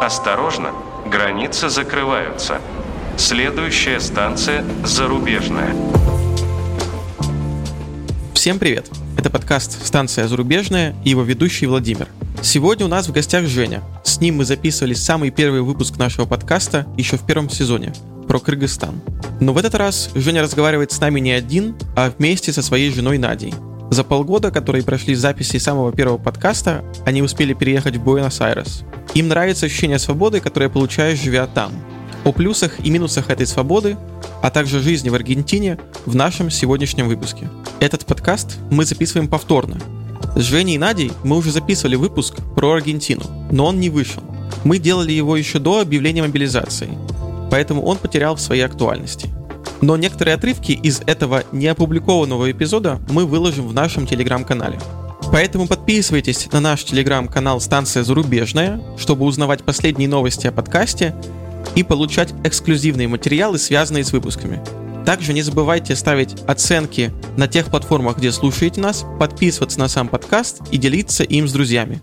[0.00, 0.72] Осторожно,
[1.04, 2.62] границы закрываются.
[3.18, 5.76] Следующая станция «Зарубежная».
[8.32, 8.88] Всем привет!
[9.18, 12.08] Это подкаст «Станция зарубежная» и его ведущий Владимир.
[12.40, 13.82] Сегодня у нас в гостях Женя.
[14.02, 17.92] С ним мы записывали самый первый выпуск нашего подкаста еще в первом сезоне
[18.26, 19.02] про Кыргызстан.
[19.38, 23.18] Но в этот раз Женя разговаривает с нами не один, а вместе со своей женой
[23.18, 23.52] Надей.
[23.90, 28.84] За полгода, которые прошли записи самого первого подкаста, они успели переехать в Буэнос-Айрес.
[29.14, 31.72] Им нравится ощущение свободы, которое получаешь, живя там.
[32.24, 33.96] О плюсах и минусах этой свободы,
[34.42, 37.48] а также жизни в Аргентине в нашем сегодняшнем выпуске.
[37.80, 39.76] Этот подкаст мы записываем повторно.
[40.36, 44.22] С Женей и Надей мы уже записывали выпуск про Аргентину, но он не вышел.
[44.62, 46.96] Мы делали его еще до объявления мобилизации,
[47.50, 49.28] поэтому он потерял в своей актуальности.
[49.80, 54.78] Но некоторые отрывки из этого неопубликованного эпизода мы выложим в нашем телеграм-канале.
[55.32, 61.14] Поэтому подписывайтесь на наш телеграм-канал «Станция зарубежная», чтобы узнавать последние новости о подкасте
[61.76, 64.60] и получать эксклюзивные материалы, связанные с выпусками.
[65.06, 70.60] Также не забывайте ставить оценки на тех платформах, где слушаете нас, подписываться на сам подкаст
[70.70, 72.02] и делиться им с друзьями.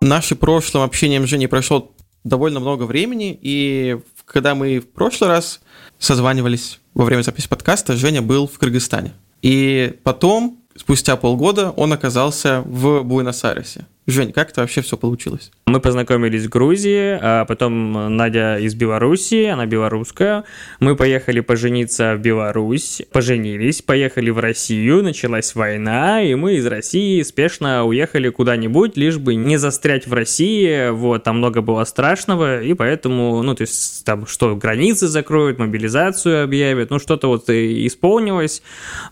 [0.00, 1.90] Наше прошлым общением Жени прошло
[2.24, 5.60] довольно много времени, и когда мы в прошлый раз
[5.98, 9.12] созванивались во время записи подкаста, Женя был в Кыргызстане.
[9.42, 13.86] И потом, спустя полгода, он оказался в Буэнос-Айресе.
[14.06, 15.50] Жень, как это вообще все получилось?
[15.64, 20.44] Мы познакомились в Грузии, а потом Надя из Белоруссии, она белорусская.
[20.78, 27.22] Мы поехали пожениться в Беларусь, поженились, поехали в Россию, началась война, и мы из России
[27.22, 30.90] спешно уехали куда-нибудь, лишь бы не застрять в России.
[30.90, 36.44] Вот, там много было страшного, и поэтому, ну, то есть там что, границы закроют, мобилизацию
[36.44, 38.62] объявят, ну, что-то вот исполнилось,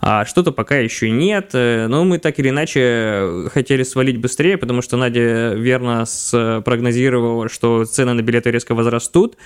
[0.01, 1.49] а что-то пока еще нет.
[1.53, 8.13] Но мы так или иначе хотели свалить быстрее, потому что Надя верно спрогнозировала, что цены
[8.13, 9.37] на билеты резко возрастут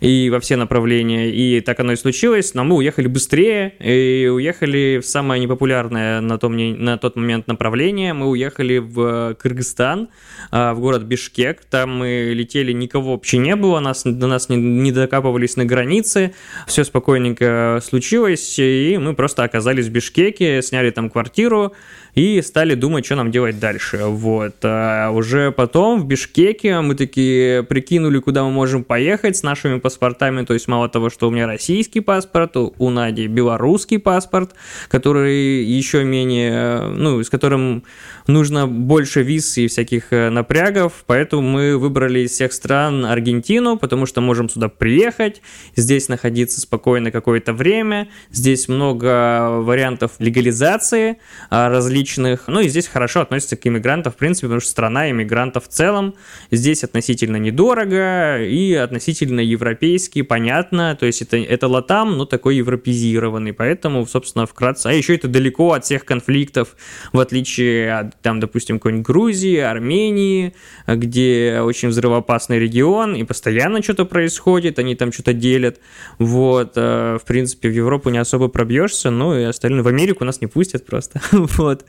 [0.00, 5.00] и во все направления, и так оно и случилось, но мы уехали быстрее и уехали
[5.02, 10.08] в самое непопулярное на, том, на тот момент направление, мы уехали в Кыргызстан,
[10.50, 14.56] а, в город Бишкек, там мы летели, никого вообще не было, нас, до нас не,
[14.56, 16.34] не докапывались на границе,
[16.66, 21.72] все спокойненько случилось, и мы просто оказались в Бишкеке, сняли там квартиру,
[22.14, 23.98] и стали думать, что нам делать дальше.
[24.04, 24.56] Вот.
[24.62, 30.44] А уже потом в Бишкеке мы такие прикинули, куда мы можем поехать с нашими паспортами.
[30.44, 34.54] То есть мало того, что у меня российский паспорт, у Нади белорусский паспорт,
[34.88, 37.84] который еще менее, ну, с которым
[38.26, 44.06] нужно больше виз и всяких э, напрягов, поэтому мы выбрали из всех стран Аргентину, потому
[44.06, 45.42] что можем сюда приехать,
[45.76, 51.18] здесь находиться спокойно какое-то время, здесь много вариантов легализации
[51.50, 51.68] а,
[52.02, 55.68] различных, ну и здесь хорошо относятся к иммигрантам, в принципе, потому что страна иммигрантов в
[55.68, 56.14] целом,
[56.50, 63.52] здесь относительно недорого и относительно европейский, понятно, то есть это, это латам, но такой европезированный,
[63.52, 66.76] поэтому, собственно, вкратце, а еще это далеко от всех конфликтов,
[67.12, 70.54] в отличие от там, допустим, какой-нибудь Грузии, Армении,
[70.86, 75.80] где очень взрывоопасный регион, и постоянно что-то происходит, они там что-то делят.
[76.18, 79.82] Вот, э, в принципе, в Европу не особо пробьешься, ну и остальное.
[79.82, 81.20] В Америку нас не пустят просто.
[81.32, 81.84] вот.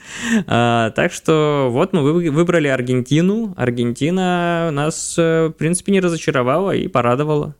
[0.47, 3.53] А, так что вот мы выбрали Аргентину.
[3.57, 7.55] Аргентина нас, э, в принципе, не разочаровала и порадовала.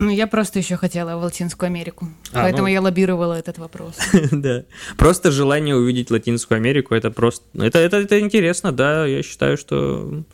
[0.00, 2.08] Ну, я просто еще хотела в Латинскую Америку.
[2.32, 2.68] А, поэтому ну...
[2.68, 3.96] я лоббировала этот вопрос.
[4.30, 4.64] да.
[4.96, 7.44] Просто желание увидеть Латинскую Америку это просто.
[7.54, 9.06] Это, это, это интересно, да.
[9.06, 10.24] Я считаю, что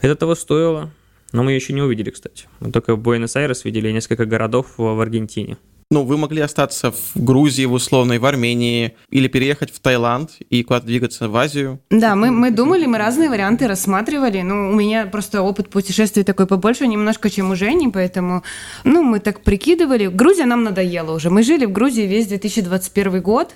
[0.00, 0.90] это того стоило.
[1.32, 2.46] Но мы еще не увидели, кстати.
[2.60, 5.58] Мы только в Буэнос-Айрес видели несколько городов в Аргентине
[5.94, 10.64] ну, вы могли остаться в Грузии, в условной, в Армении, или переехать в Таиланд и
[10.64, 11.78] куда-то двигаться в Азию.
[11.90, 14.42] Да, мы, мы думали, мы разные варианты рассматривали.
[14.42, 18.42] Ну, у меня просто опыт путешествий такой побольше немножко, чем у Жени, поэтому,
[18.82, 20.08] ну, мы так прикидывали.
[20.08, 21.30] Грузия нам надоела уже.
[21.30, 23.54] Мы жили в Грузии весь 2021 год,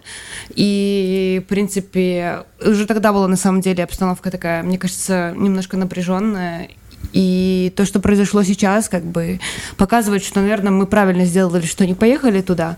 [0.54, 6.70] и, в принципе, уже тогда была на самом деле обстановка такая, мне кажется, немножко напряженная,
[7.12, 9.40] и то, что произошло сейчас, как бы
[9.76, 12.76] показывает, что, наверное, мы правильно сделали, что не поехали туда.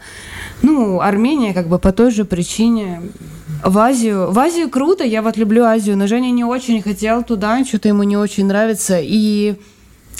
[0.62, 3.02] Ну, Армения как бы по той же причине.
[3.64, 4.30] В Азию.
[4.30, 8.04] В Азию круто, я вот люблю Азию, но Женя не очень хотел туда, что-то ему
[8.04, 8.98] не очень нравится.
[9.02, 9.56] И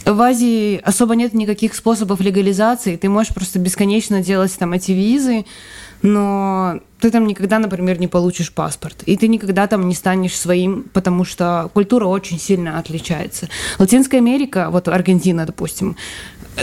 [0.05, 2.97] в Азии особо нет никаких способов легализации.
[2.97, 5.47] Ты можешь просто бесконечно делать там эти визы,
[6.03, 10.85] но ты там никогда, например, не получишь паспорт, и ты никогда там не станешь своим,
[10.93, 13.49] потому что культура очень сильно отличается.
[13.79, 15.97] Латинская Америка, вот Аргентина, допустим,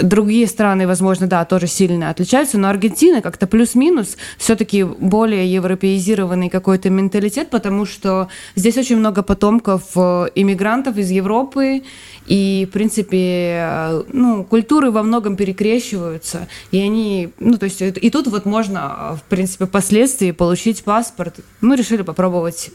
[0.02, 6.90] Другие страны, возможно, да, тоже сильно отличаются, но Аргентина как-то плюс-минус все-таки более европеизированный какой-то
[6.90, 11.84] менталитет, потому что здесь очень много потомков э, иммигрантов из Европы,
[12.28, 18.10] и, в принципе, э, ну, культуры во многом перекрещиваются, и они, ну, то есть, и
[18.10, 21.40] тут вот можно, в принципе, впоследствии получить паспорт.
[21.62, 22.72] Мы решили попробовать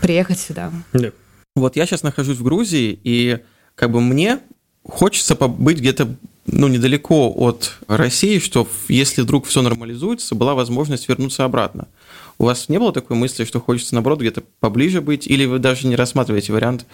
[0.00, 0.72] приехать сюда.
[0.92, 1.10] Да.
[1.54, 3.38] Вот я сейчас нахожусь в Грузии, и
[3.74, 4.40] как бы мне
[4.82, 11.44] хочется побыть где-то ну, недалеко от России, что если вдруг все нормализуется, была возможность вернуться
[11.44, 11.86] обратно.
[12.38, 15.86] У вас не было такой мысли, что хочется, наоборот, где-то поближе быть, или вы даже
[15.86, 16.86] не рассматриваете вариант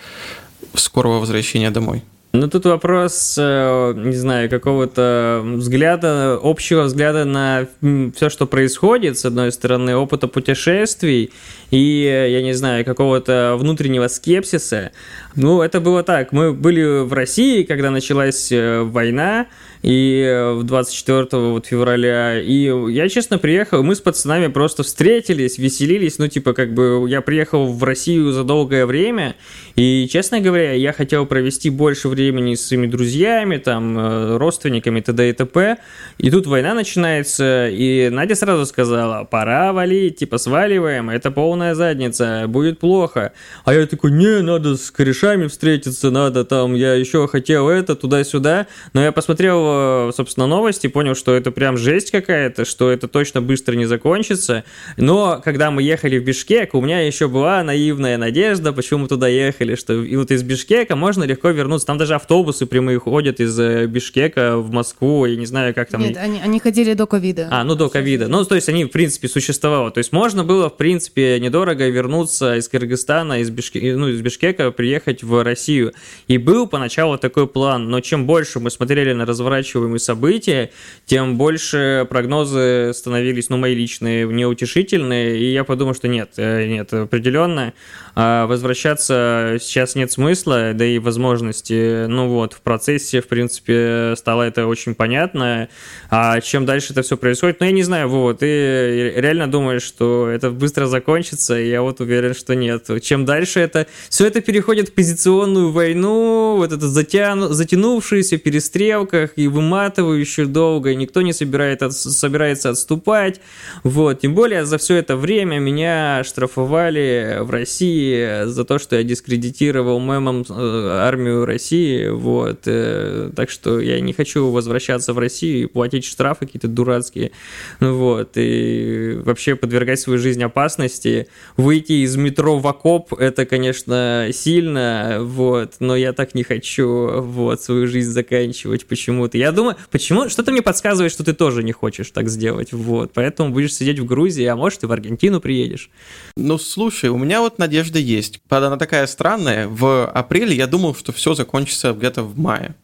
[0.74, 2.02] скорого возвращения домой?
[2.32, 7.66] Ну, тут вопрос, э, не знаю, какого-то взгляда, общего взгляда на
[8.14, 11.32] все, что происходит, с одной стороны, опыта путешествий
[11.70, 14.92] и, я не знаю, какого-то внутреннего скепсиса.
[15.36, 16.32] Ну, это было так.
[16.32, 19.46] Мы были в России, когда началась э, война,
[19.82, 22.40] и в 24 вот февраля.
[22.40, 26.18] И я, честно, приехал, мы с пацанами просто встретились, веселились.
[26.18, 29.36] Ну, типа, как бы я приехал в Россию за долгое время,
[29.76, 35.30] и, честно говоря, я хотел провести больше времени с своими друзьями, там, э, родственниками, т.д.
[35.30, 35.78] и т.п.
[36.18, 41.30] И тут война начинается, и Надя сразу сказала, пора валить, типа, сваливаем, это
[41.60, 43.32] полная задница, будет плохо.
[43.66, 48.66] А я такой, не, надо с корешами встретиться, надо там, я еще хотел это, туда-сюда.
[48.94, 53.74] Но я посмотрел, собственно, новости, понял, что это прям жесть какая-то, что это точно быстро
[53.74, 54.64] не закончится.
[54.96, 59.28] Но когда мы ехали в Бишкек, у меня еще была наивная надежда, почему мы туда
[59.28, 61.86] ехали, что и вот из Бишкека можно легко вернуться.
[61.86, 66.00] Там даже автобусы прямые ходят из э, Бишкека в Москву, я не знаю, как там...
[66.00, 67.48] Нет, они, они ходили до ковида.
[67.50, 68.28] А, ну до ковида.
[68.28, 69.90] Ну, то есть они, в принципе, существовало.
[69.90, 73.96] То есть можно было, в принципе, недорого вернуться из Кыргызстана, из, Бишке...
[73.96, 75.92] ну, из Бишкека, приехать в Россию.
[76.28, 80.70] И был поначалу такой план, но чем больше мы смотрели на разворачиваемые события,
[81.06, 86.92] тем больше прогнозы становились, ну, мои личные, неутешительные, и я подумал, что нет, э, нет,
[86.92, 87.72] определенно
[88.14, 92.06] а возвращаться сейчас нет смысла, да и возможности.
[92.06, 95.68] Ну вот, в процессе, в принципе, стало это очень понятно.
[96.10, 100.28] А чем дальше это все происходит, ну я не знаю, вот, ты реально думаешь, что
[100.28, 102.88] это быстро закончится, я вот уверен, что нет.
[103.02, 109.48] Чем дальше это, все это переходит в позиционную войну, вот это затяну, затянувшуюся перестрелках и
[109.48, 113.40] выматывающую долго, и никто не собирает, от, собирается отступать.
[113.84, 118.09] Вот, тем более за все это время меня штрафовали в России
[118.46, 124.12] за то, что я дискредитировал мемом э, армию России, вот, э, так что я не
[124.12, 127.32] хочу возвращаться в Россию и платить штрафы какие-то дурацкие,
[127.80, 135.18] вот, и вообще подвергать свою жизнь опасности, выйти из метро в окоп, это, конечно, сильно,
[135.20, 139.38] вот, но я так не хочу, вот, свою жизнь заканчивать почему-то.
[139.38, 143.50] Я думаю, почему, что-то мне подсказывает, что ты тоже не хочешь так сделать, вот, поэтому
[143.50, 145.90] будешь сидеть в Грузии, а может и в Аргентину приедешь.
[146.36, 148.40] Ну, слушай, у меня вот надежда есть.
[148.42, 149.68] Правда, она такая странная.
[149.68, 152.74] В апреле я думал, что все закончится где-то в мае.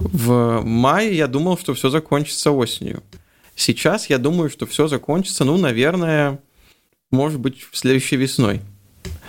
[0.00, 3.02] В мае я думал, что все закончится осенью.
[3.54, 6.40] Сейчас я думаю, что все закончится, ну, наверное,
[7.10, 8.60] может быть, следующей весной.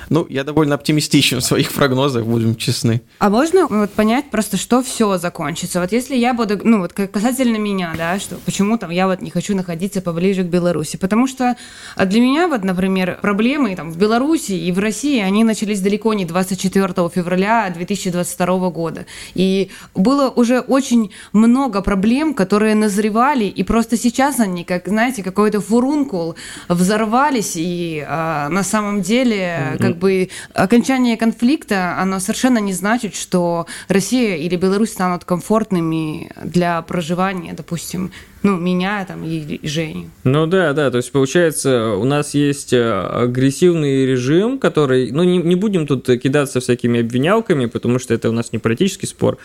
[0.09, 3.01] Ну, я довольно оптимистичен в своих прогнозах, будем честны.
[3.19, 5.79] А можно вот понять просто, что все закончится?
[5.79, 9.29] Вот если я буду, ну вот касательно меня, да, что почему там я вот не
[9.29, 11.55] хочу находиться поближе к Беларуси, потому что
[11.95, 16.13] а для меня вот, например, проблемы там в Беларуси и в России, они начались далеко
[16.13, 19.05] не 24 февраля 2022 года.
[19.35, 25.61] И было уже очень много проблем, которые назревали, и просто сейчас они, как, знаете, какой-то
[25.61, 26.35] фурункул
[26.67, 33.67] взорвались, и а, на самом деле, как бы окончание конфликта, оно совершенно не значит, что
[33.87, 40.09] Россия или Беларусь станут комфортными для проживания, допустим, ну, меня там и, Женю.
[40.23, 45.39] Ну да, да, то есть получается, у нас есть э, агрессивный режим, который, ну не,
[45.39, 49.37] не будем тут кидаться всякими обвинялками, потому что это у нас не политический спор,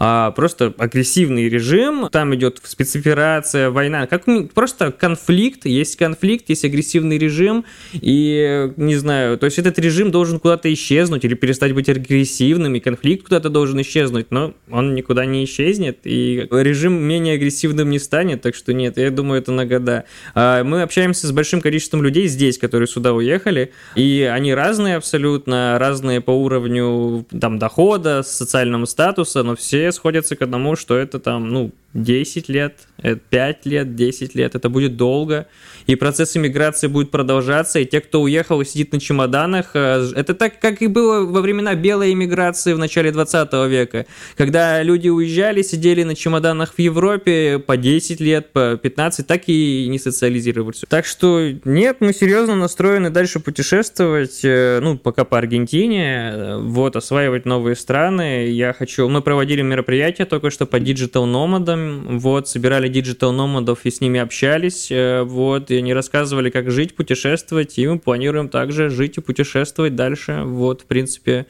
[0.00, 7.18] а просто агрессивный режим, там идет спецоперация, война, как просто конфликт, есть конфликт, есть агрессивный
[7.18, 12.74] режим, и не знаю, то есть этот режим должен куда-то исчезнуть или перестать быть агрессивным,
[12.74, 18.00] и конфликт куда-то должен исчезнуть, но он никуда не исчезнет, и режим менее агрессивным не
[18.00, 20.04] станет, так что нет, я думаю, это на года.
[20.34, 25.78] А, мы общаемся с большим количеством людей здесь, которые сюда уехали, и они разные абсолютно,
[25.78, 31.48] разные по уровню там дохода, социального статуса, но все сходятся к одному, что это там,
[31.48, 32.74] ну, 10 лет,
[33.30, 35.46] 5 лет, 10 лет, это будет долго,
[35.86, 40.34] и процесс иммиграции будет продолжаться, и те, кто уехал и сидит на чемоданах, э, это
[40.34, 44.06] так, как и было во времена белой иммиграции в начале 20 века,
[44.36, 49.86] когда люди уезжали, сидели на чемоданах в Европе по 10 лет, по 15, так и
[49.88, 50.84] не социализировались.
[50.88, 56.96] Так что нет, мы серьезно настроены дальше путешествовать, э, ну, пока по Аргентине, э, вот,
[56.96, 58.48] осваивать новые страны.
[58.48, 59.08] Я хочу...
[59.08, 64.20] Мы проводили мероприятие только что по Digital Nomad, вот, собирали digital номадов и с ними
[64.20, 69.20] общались, э, вот, и они рассказывали, как жить, путешествовать, и мы планируем также жить и
[69.20, 71.46] путешествовать дальше, вот, в принципе,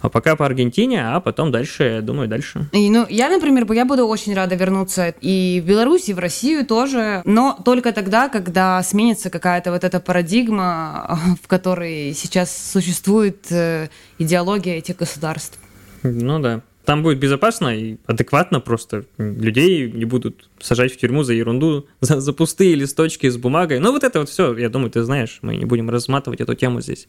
[0.00, 2.68] а пока по Аргентине, а потом дальше, я думаю, дальше.
[2.72, 6.66] И, ну, я, например, я буду очень рада вернуться и в Беларусь, и в Россию
[6.66, 13.88] тоже, но только тогда, когда сменится какая-то вот эта парадигма, в которой сейчас существует э,
[14.18, 15.58] идеология этих государств.
[16.02, 19.04] Ну да там будет безопасно и адекватно просто.
[19.18, 23.78] Людей не будут сажать в тюрьму за ерунду, за, за пустые листочки с бумагой.
[23.78, 26.80] Ну, вот это вот все, я думаю, ты знаешь, мы не будем разматывать эту тему
[26.80, 27.06] здесь.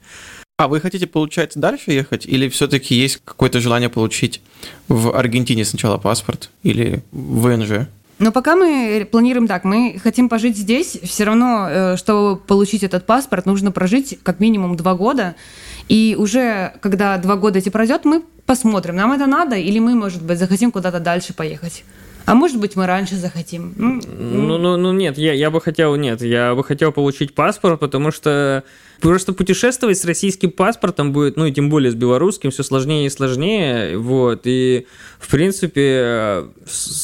[0.58, 2.25] А вы хотите, получается, дальше ехать?
[2.25, 4.42] Или все-таки есть какое-то желание получить
[4.89, 7.88] в Аргентине сначала паспорт или в ВНЖ?
[8.19, 13.05] Но пока мы планируем так, мы хотим пожить здесь, все равно, э, чтобы получить этот
[13.05, 15.35] паспорт, нужно прожить как минимум два года.
[15.88, 20.21] И уже когда два года эти пройдет, мы посмотрим, нам это надо, или мы, может
[20.21, 21.85] быть, захотим куда-то дальше поехать.
[22.25, 23.73] А может быть, мы раньше захотим.
[23.77, 27.79] Ну, ну, ну, ну нет, я, я бы хотел, нет, я бы хотел получить паспорт,
[27.79, 28.63] потому что
[29.01, 33.10] Просто путешествовать с российским паспортом будет, ну и тем более с белорусским, все сложнее и
[33.10, 33.98] сложнее.
[33.98, 34.41] Вот.
[34.44, 34.88] И,
[35.20, 36.46] в принципе,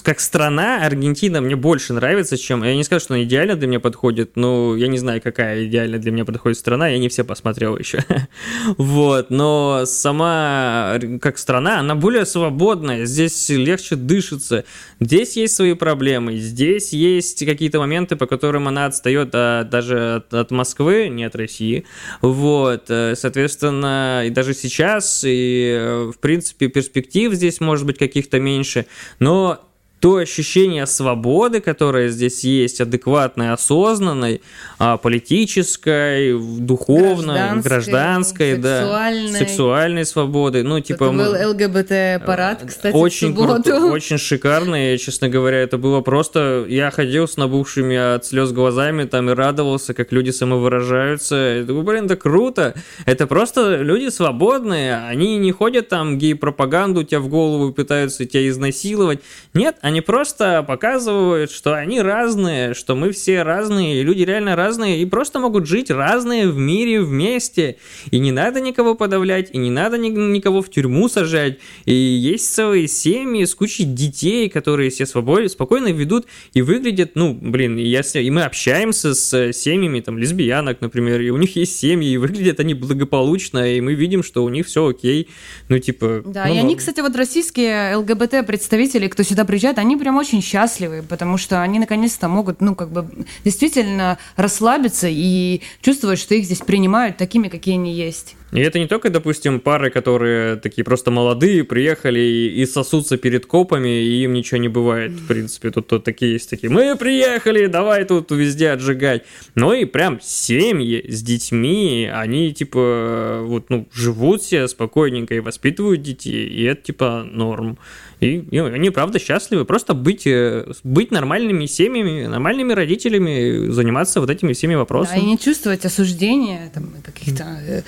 [0.04, 2.64] как страна, Аргентина мне больше нравится, чем...
[2.64, 5.98] Я не скажу, что она идеально для меня подходит, но я не знаю, какая идеально
[5.98, 8.04] для меня подходит страна, я не все посмотрел еще.
[8.78, 9.30] вот.
[9.30, 14.66] Но сама, как страна, она более свободная, здесь легче дышится.
[15.00, 20.34] Здесь есть свои проблемы, здесь есть какие-то моменты, по которым она отстает а, даже от,
[20.34, 21.85] от Москвы, не от России.
[22.22, 28.40] Вот, э, соответственно, и даже сейчас, и, э, в принципе, перспектив здесь может быть каких-то
[28.40, 28.86] меньше,
[29.20, 29.62] но
[30.00, 34.42] то ощущение свободы, которое здесь есть, адекватной, осознанной,
[34.78, 40.64] а, политической, духовной, гражданской, сексуальной, да, сексуальной свободы.
[40.64, 41.06] Ну, типа...
[41.06, 43.64] Это был ЛГБТ-парад, э, кстати, очень в субботу.
[43.64, 46.66] Круто, очень шикарно, и, честно говоря, это было просто...
[46.68, 51.36] Я ходил с набухшими от слез глазами там и радовался, как люди самовыражаются.
[51.36, 52.76] Я думаю, блин, это круто.
[53.06, 59.20] Это просто люди свободные, они не ходят там гей-пропаганду тебя в голову пытаются тебя изнасиловать.
[59.54, 65.00] Нет, они просто показывают, что они разные, что мы все разные, и люди реально разные,
[65.00, 67.76] и просто могут жить разные в мире вместе.
[68.10, 71.60] И не надо никого подавлять, и не надо ни- никого в тюрьму сажать.
[71.86, 76.26] И есть целые семьи с кучей детей, которые все свободно, спокойно ведут
[76.56, 81.30] и выглядят, ну, блин, и, я, и мы общаемся с семьями, там, лесбиянок, например, и
[81.30, 84.88] у них есть семьи, и выглядят они благополучно, и мы видим, что у них все
[84.88, 85.30] окей.
[85.70, 86.24] Ну, типа...
[86.26, 90.42] Да, ну, и они, кстати, вот российские ЛГБТ-представители, кто сюда приезжает, ребята, они прям очень
[90.42, 93.08] счастливы, потому что они наконец-то могут, ну, как бы
[93.44, 98.36] действительно расслабиться и чувствовать, что их здесь принимают такими, какие они есть.
[98.56, 103.46] И это не только, допустим, пары, которые такие просто молодые, приехали и, и сосутся перед
[103.46, 105.72] копами, и им ничего не бывает, в принципе.
[105.72, 109.24] Тут, тут такие есть такие, мы приехали, давай тут везде отжигать.
[109.56, 116.02] Но и прям семьи с детьми, они типа вот, ну, живут себе спокойненько и воспитывают
[116.02, 117.78] детей, и это типа норм.
[118.20, 119.66] И, и они правда счастливы.
[119.66, 125.20] Просто быть, э, быть нормальными семьями, нормальными родителями, заниматься вот этими всеми вопросами.
[125.20, 127.82] Да, и не чувствовать осуждения, там, каких-то э,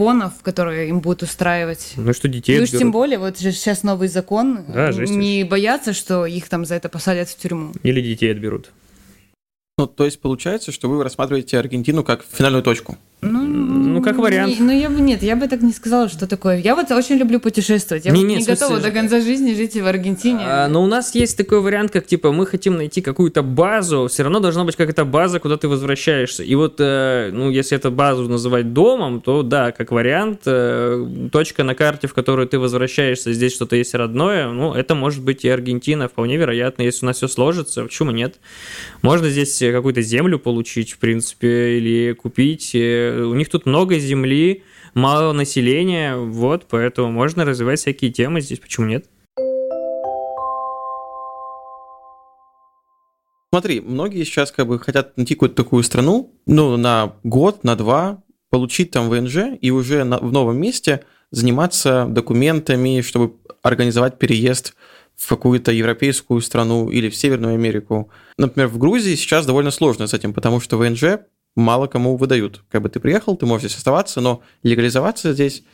[0.00, 1.92] препонов, которые им будут устраивать.
[1.96, 5.92] Ну что детей И уж тем более, вот же сейчас новый закон, да, не бояться,
[5.92, 7.72] что их там за это посадят в тюрьму.
[7.82, 8.70] Или детей отберут.
[9.78, 12.98] Ну, то есть получается, что вы рассматриваете Аргентину как финальную точку?
[13.22, 14.58] Ну, ну как вариант.
[14.58, 16.58] Не, ну, я бы нет, я бы так не сказала, что такое.
[16.58, 18.04] Я вот очень люблю путешествовать.
[18.04, 20.40] Я не, вот не, не готова до конца жизни жить в Аргентине.
[20.42, 24.22] А, но у нас есть такой вариант, как типа мы хотим найти какую-то базу, все
[24.22, 26.42] равно должна быть какая-то база, куда ты возвращаешься.
[26.42, 31.64] И вот, э, ну, если эту базу называть домом, то да, как вариант, э, точка
[31.64, 35.48] на карте, в которую ты возвращаешься, здесь что-то есть родное, ну, это может быть и
[35.48, 38.36] Аргентина, вполне вероятно, если у нас все сложится, почему нет?
[39.02, 44.62] Можно здесь какую-то землю получить, в принципе, или купить э, у них тут много земли,
[44.94, 49.06] мало населения, вот, поэтому можно развивать всякие темы здесь, почему нет?
[53.52, 58.22] Смотри, многие сейчас как бы хотят найти какую-то такую страну, ну, на год, на два,
[58.50, 64.74] получить там ВНЖ и уже на, в новом месте заниматься документами, чтобы организовать переезд
[65.16, 68.10] в какую-то европейскую страну или в Северную Америку.
[68.38, 71.20] Например, в Грузии сейчас довольно сложно с этим, потому что ВНЖ
[71.56, 72.62] мало кому выдают.
[72.70, 75.64] Как бы ты приехал, ты можешь здесь оставаться, но легализоваться здесь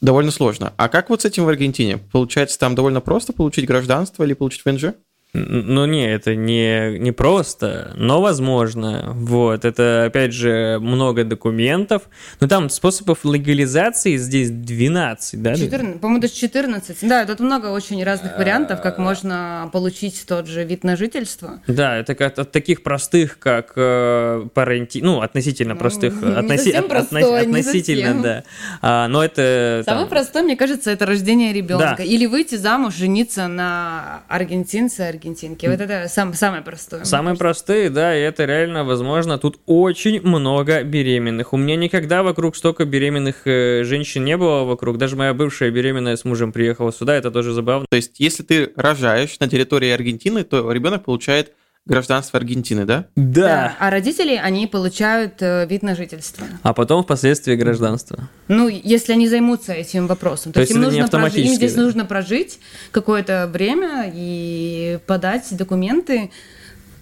[0.00, 0.72] довольно сложно.
[0.76, 1.98] А как вот с этим в Аргентине?
[1.98, 4.94] Получается, там довольно просто получить гражданство или получить ВНЖ?
[5.34, 9.10] Ну, не, это не, не просто, но возможно.
[9.14, 12.04] Вот, это, опять же, много документов.
[12.40, 15.54] Но там способов легализации здесь 12, да?
[15.54, 16.96] 14, по-моему, даже 14.
[17.06, 21.60] Да, тут много очень разных вариантов, как можно получить тот же вид на жительство.
[21.66, 25.00] Да, это как от таких простых, как э, паренти...
[25.02, 26.14] Ну, относительно Ну, простых.
[26.22, 28.22] не относи- совсем от- простой, не Относительно, совсем.
[28.22, 28.44] да.
[28.80, 29.82] А, но это...
[29.84, 31.96] Самое там, простое, мне кажется, это рождение ребенка.
[31.98, 32.02] Да.
[32.04, 35.68] Или выйти замуж, жениться на аргентинце, аргентинке.
[35.68, 37.04] Вот это сам, самое простое.
[37.04, 39.38] Самые простые, да, и это реально возможно.
[39.38, 41.52] Тут очень много беременных.
[41.52, 44.98] У меня никогда вокруг столько беременных э, женщин не было вокруг.
[44.98, 47.86] Даже моя бывшая беременная с мужем приехала сюда, это тоже забавно.
[47.90, 51.52] То есть, если ты рожаешь на территории Аргентины, то ребенок получает
[51.88, 53.06] гражданство Аргентины, да?
[53.16, 53.76] Да.
[53.80, 56.46] А родители, они получают э, вид на жительство.
[56.62, 58.28] А потом впоследствии гражданство.
[58.46, 60.52] Ну, если они займутся этим вопросом.
[60.52, 61.82] То, То есть им это не нужно прожить, им здесь да?
[61.82, 62.60] нужно прожить
[62.92, 66.30] какое-то время и подать документы.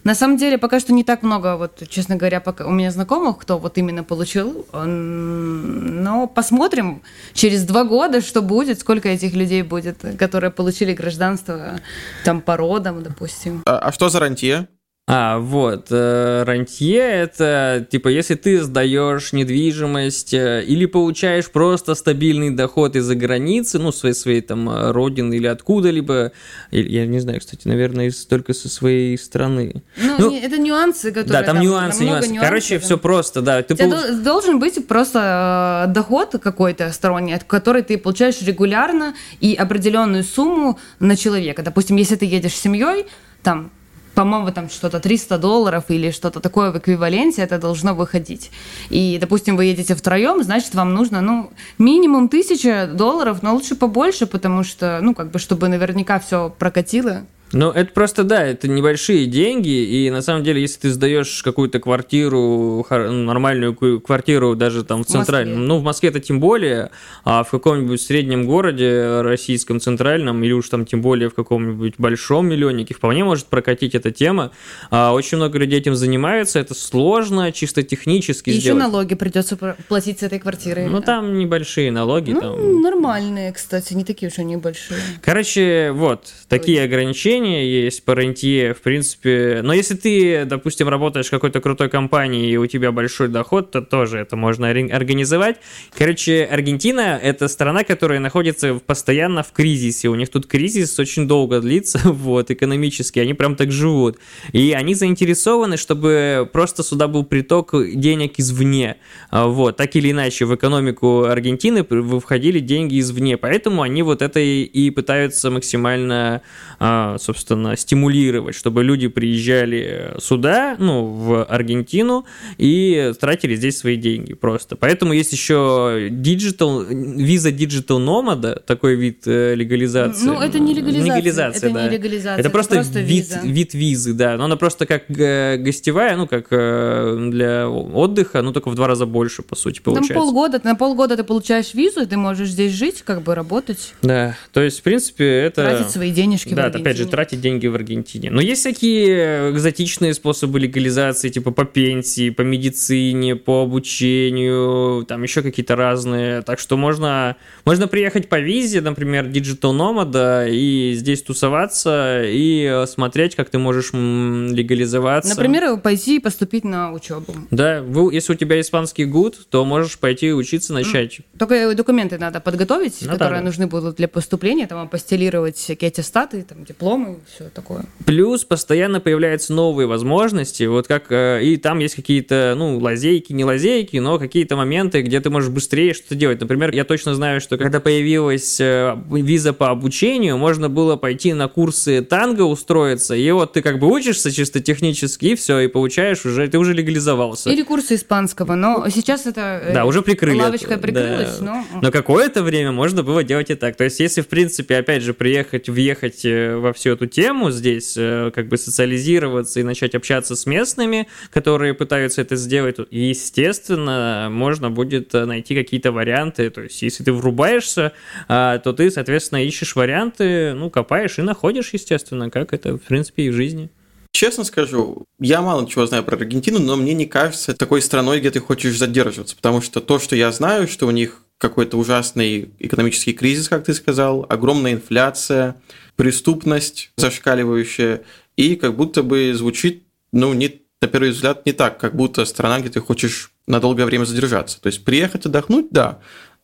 [0.06, 3.38] На самом деле, пока что не так много, вот, честно говоря, пока у меня знакомых,
[3.38, 4.64] кто вот именно получил.
[4.72, 7.02] Но посмотрим
[7.32, 11.80] через два года, что будет, сколько этих людей будет, которые получили гражданство
[12.24, 13.62] там по родам, допустим.
[13.66, 14.68] А, а что за рантье?
[15.08, 22.50] А, вот, э, рантье это, типа, если ты сдаешь недвижимость э, или получаешь просто стабильный
[22.50, 26.32] доход из-за границы, ну, своей, своей там э, родины или откуда-либо,
[26.72, 29.84] я не знаю, кстати, наверное, из, только со своей страны.
[29.96, 31.30] Ну, Ну, это нюансы, которые...
[31.30, 32.28] да, там, нюансы, много нюансы.
[32.32, 32.84] нюансов, Короче, да.
[32.84, 33.62] все просто, да.
[33.62, 38.42] Ты У тебя получ- дол- должен быть просто доход какой-то сторонний, от- который ты получаешь
[38.42, 41.62] регулярно и определенную сумму на человека.
[41.62, 43.06] Допустим, если ты едешь с семьей,
[43.44, 43.70] там,
[44.16, 48.50] по-моему, там что-то 300 долларов или что-то такое в эквиваленте, это должно выходить.
[48.88, 54.26] И, допустим, вы едете втроем, значит, вам нужно, ну, минимум 1000 долларов, но лучше побольше,
[54.26, 57.26] потому что, ну, как бы, чтобы наверняка все прокатило.
[57.52, 61.78] Ну, это просто, да, это небольшие деньги, и на самом деле, если ты сдаешь какую-то
[61.78, 66.90] квартиру, ну, нормальную квартиру даже там в В центральном, ну, в Москве это тем более,
[67.24, 72.48] а в каком-нибудь среднем городе российском центральном, или уж там тем более в каком-нибудь большом
[72.48, 74.50] миллионнике, вполне может прокатить эта тема.
[74.90, 78.82] А, очень много людей этим занимаются, это сложно, чисто технически И еще сделать.
[78.82, 80.86] налоги придется пр- платить с этой квартиры.
[80.88, 84.98] Ну, там небольшие налоги, Ну, там нормальные, кстати, не такие уж они большие.
[85.22, 89.60] Короче, вот, такие ограничения есть по рентье, в принципе.
[89.62, 93.82] Но если ты, допустим, работаешь в какой-то крутой компании, и у тебя большой доход, то
[93.82, 95.56] тоже это можно организовать.
[95.96, 100.08] Короче, Аргентина— это страна, которая находится постоянно в кризисе.
[100.08, 103.18] У них тут кризис очень долго длится, вот, экономически.
[103.18, 104.18] Они прям так живут.
[104.52, 108.96] И они заинтересованы, чтобы просто сюда был приток денег извне.
[109.30, 111.84] А, Вот, так или иначе, в экономику Аргентины
[112.20, 113.36] входили деньги извне.
[113.36, 116.42] Поэтому они вот это и, и пытаются максимально,
[116.78, 122.24] а, собственно, стимулировать, чтобы люди приезжали сюда, ну, в Аргентину,
[122.56, 124.76] и тратили здесь свои деньги просто.
[124.76, 130.26] Поэтому есть еще digital, виза digital nomada, такой вид э, легализации.
[130.26, 131.16] Ну, это не легализация.
[131.16, 131.84] Легализация, это да.
[131.84, 132.40] не легализация.
[132.40, 133.40] Это просто, вид, виза.
[133.42, 134.36] вид визы, да.
[134.36, 138.86] Но она просто как э, гостевая, ну, как э, для отдыха, ну, только в два
[138.86, 140.14] раза больше, по сути, Там получается.
[140.14, 144.36] полгода, на полгода ты получаешь визу, и ты можешь здесь жить, как бы работать, Да,
[144.52, 145.64] то есть, в принципе, это...
[145.64, 147.06] тратить свои денежки в Да, опять же.
[147.16, 148.30] Тратить деньги в Аргентине.
[148.30, 155.40] Но есть всякие экзотичные способы легализации, типа по пенсии, по медицине, по обучению, там еще
[155.40, 156.42] какие-то разные.
[156.42, 163.34] Так что можно, можно приехать по визе, например, Digital Nomad, и здесь тусоваться, и смотреть,
[163.34, 165.30] как ты можешь легализоваться.
[165.30, 167.34] Например, пойти и поступить на учебу.
[167.50, 171.20] Да, если у тебя испанский гуд, то можешь пойти учиться начать.
[171.38, 173.46] Только документы надо подготовить, да, которые да.
[173.46, 177.84] нужны будут для поступления, там апостелировать всякие аттестаты, там дипломы, все такое.
[178.04, 183.44] Плюс постоянно появляются новые возможности, вот как э, и там есть какие-то, ну, лазейки, не
[183.44, 186.40] лазейки, но какие-то моменты, где ты можешь быстрее что-то делать.
[186.40, 191.48] Например, я точно знаю, что когда появилась э, виза по обучению, можно было пойти на
[191.48, 196.24] курсы танго устроиться, и вот ты как бы учишься чисто технически, и все, и получаешь
[196.24, 197.50] уже, ты уже легализовался.
[197.50, 200.38] Или курсы испанского, но сейчас это э, Да, уже прикрыли.
[200.40, 201.64] лавочка прикрылась, да.
[201.72, 201.80] но...
[201.82, 203.76] Но какое-то время можно было делать и так.
[203.76, 208.30] То есть, если, в принципе, опять же, приехать, въехать во всю эту тему здесь, э,
[208.34, 215.12] как бы социализироваться и начать общаться с местными, которые пытаются это сделать, естественно, можно будет
[215.12, 216.50] найти какие-то варианты.
[216.50, 217.92] То есть, если ты врубаешься,
[218.28, 223.24] а, то ты, соответственно, ищешь варианты, ну, копаешь и находишь, естественно, как это, в принципе,
[223.24, 223.70] и в жизни.
[224.12, 228.30] Честно скажу, я мало чего знаю про Аргентину, но мне не кажется такой страной, где
[228.30, 233.12] ты хочешь задерживаться, потому что то, что я знаю, что у них какой-то ужасный экономический
[233.12, 235.56] кризис, как ты сказал, огромная инфляция,
[235.96, 238.02] преступность зашкаливающая,
[238.36, 242.60] и как будто бы звучит, ну, не, на первый взгляд, не так, как будто страна,
[242.60, 244.60] где ты хочешь на долгое время задержаться.
[244.60, 245.98] То есть приехать отдохнуть, да,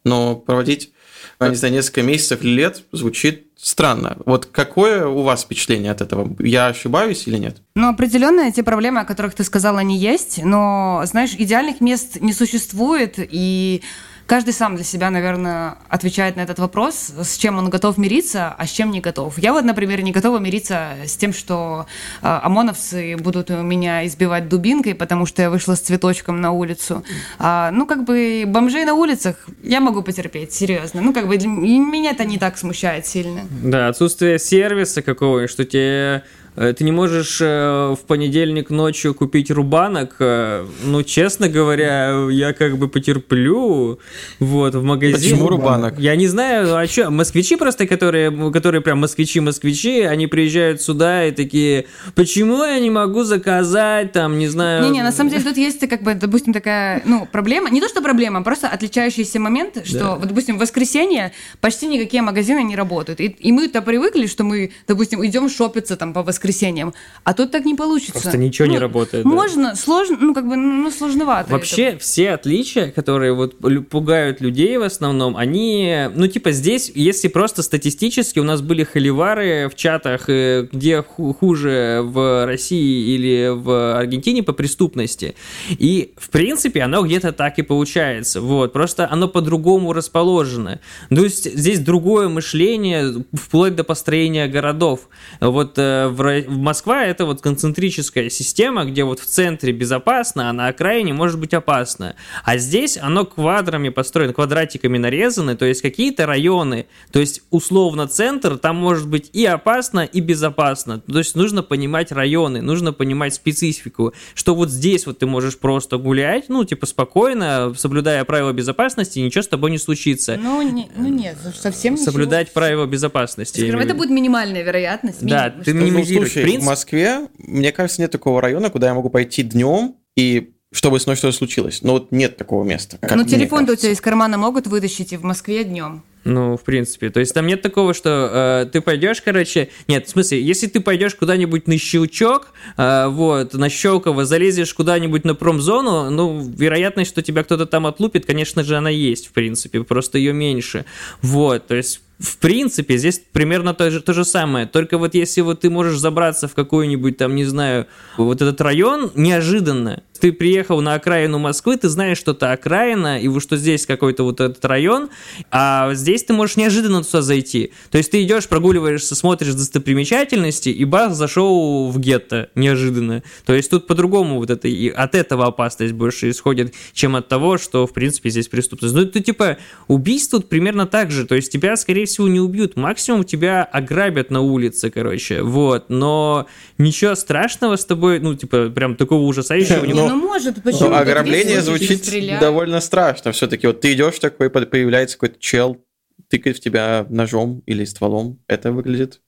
[0.04, 0.92] но проводить,
[1.40, 4.16] не знаю, несколько месяцев или лет звучит странно.
[4.26, 6.34] Вот какое у вас впечатление от этого?
[6.40, 7.58] Я ошибаюсь или нет?
[7.74, 12.32] Ну, определенно те проблемы, о которых ты сказала, они есть, но, знаешь, идеальных мест не
[12.32, 13.82] существует, и
[14.26, 18.66] каждый сам для себя, наверное, отвечает на этот вопрос, с чем он готов мириться, а
[18.66, 19.38] с чем не готов.
[19.38, 21.86] Я вот, например, не готова мириться с тем, что
[22.22, 27.04] э, ОМОНовцы будут меня избивать дубинкой, потому что я вышла с цветочком на улицу.
[27.38, 31.00] А, ну, как бы бомжей на улицах я могу потерпеть, серьезно.
[31.00, 33.42] Ну, как бы меня это не так смущает сильно.
[33.62, 40.16] Да, отсутствие сервиса какого-нибудь, что тебе ты не можешь э, в понедельник ночью купить рубанок.
[40.18, 43.98] Э, ну, честно говоря, я как бы потерплю
[44.38, 45.32] вот, в магазине.
[45.32, 45.98] Почему рубанок?
[45.98, 51.30] Я не знаю, а что, москвичи просто, которые, которые прям москвичи-москвичи, они приезжают сюда и
[51.30, 54.84] такие, почему я не могу заказать, там, не знаю...
[54.84, 58.02] Не-не, на самом деле тут есть, как бы, допустим, такая, ну, проблема, не то, что
[58.02, 60.14] проблема, а просто отличающийся момент, что, да.
[60.16, 63.20] вот, допустим, в воскресенье почти никакие магазины не работают.
[63.20, 66.92] И, и мы-то привыкли, что мы, допустим, идем шопиться там по воскресеньям, воскресеньям.
[67.24, 68.12] А тут так не получится.
[68.12, 69.24] Просто ничего ну, не работает.
[69.24, 69.76] Можно, да.
[69.76, 71.52] сложно, ну как бы, ну сложновато.
[71.52, 71.98] Вообще это.
[72.00, 73.56] все отличия, которые вот
[73.88, 79.70] пугают людей в основном, они, ну типа здесь, если просто статистически, у нас были холивары
[79.72, 85.36] в чатах, э, где хуже в России или в Аргентине по преступности.
[85.70, 88.40] И в принципе оно где-то так и получается.
[88.40, 90.80] Вот, просто оно по-другому расположено.
[91.08, 95.08] То есть здесь другое мышление, вплоть до построения городов.
[95.40, 100.68] Вот э, в Москва это вот концентрическая система, где вот в центре безопасно, а на
[100.68, 102.16] окраине может быть опасно.
[102.44, 108.58] А здесь оно квадрами построено, квадратиками нарезаны, то есть какие-то районы, то есть условно центр,
[108.58, 111.00] там может быть и опасно, и безопасно.
[111.00, 115.98] То есть нужно понимать районы, нужно понимать специфику, что вот здесь вот ты можешь просто
[115.98, 120.38] гулять, ну типа спокойно, соблюдая правила безопасности, ничего с тобой не случится.
[120.40, 122.54] Ну, не, ну нет, совсем Соблюдать ничего.
[122.54, 123.60] правила безопасности.
[123.60, 125.24] Скажем, это будет минимальная вероятность.
[125.24, 126.62] Да, ты минимизируешь Слушай, принцип...
[126.62, 131.06] в Москве, мне кажется, нет такого района, куда я могу пойти днем и чтобы с
[131.06, 131.82] мной что-то случилось.
[131.82, 132.98] Но вот нет такого места.
[133.02, 136.02] Ну, телефон-то у тебя из кармана могут вытащить и в Москве днем.
[136.24, 137.10] Ну, в принципе.
[137.10, 139.70] То есть там нет такого, что э, ты пойдешь, короче...
[139.88, 145.24] Нет, в смысле, если ты пойдешь куда-нибудь на щелчок, э, вот, на Щелково, залезешь куда-нибудь
[145.24, 149.82] на промзону, ну, вероятность, что тебя кто-то там отлупит, конечно же, она есть, в принципе,
[149.82, 150.84] просто ее меньше.
[151.22, 154.66] Вот, то есть в принципе, здесь примерно то же, то же самое.
[154.66, 159.10] Только вот если вот ты можешь забраться в какой-нибудь там, не знаю, вот этот район
[159.16, 164.22] неожиданно, ты приехал на окраину Москвы, ты знаешь, что это окраина, и что здесь какой-то
[164.22, 165.08] вот этот район,
[165.50, 167.72] а здесь ты можешь неожиданно туда зайти.
[167.90, 173.24] То есть ты идешь, прогуливаешься, смотришь достопримечательности, и бах, зашел в гетто неожиданно.
[173.44, 177.58] То есть тут по-другому вот это, и от этого опасность больше исходит, чем от того,
[177.58, 178.94] что, в принципе, здесь преступность.
[178.94, 179.58] Ну, это типа
[179.88, 184.30] убийство тут примерно так же, то есть тебя, скорее всего, не убьют, максимум тебя ограбят
[184.30, 186.46] на улице, короче, вот, но
[186.78, 190.90] ничего страшного с тобой, ну, типа, прям такого ужасающего не ну может, почему?
[190.90, 192.08] Ну, ограбление звучит
[192.40, 193.66] довольно страшно все-таки.
[193.66, 195.84] Вот ты идешь такой, появляется какой-то чел,
[196.28, 198.38] тыкает в тебя ножом или стволом.
[198.46, 199.20] Это выглядит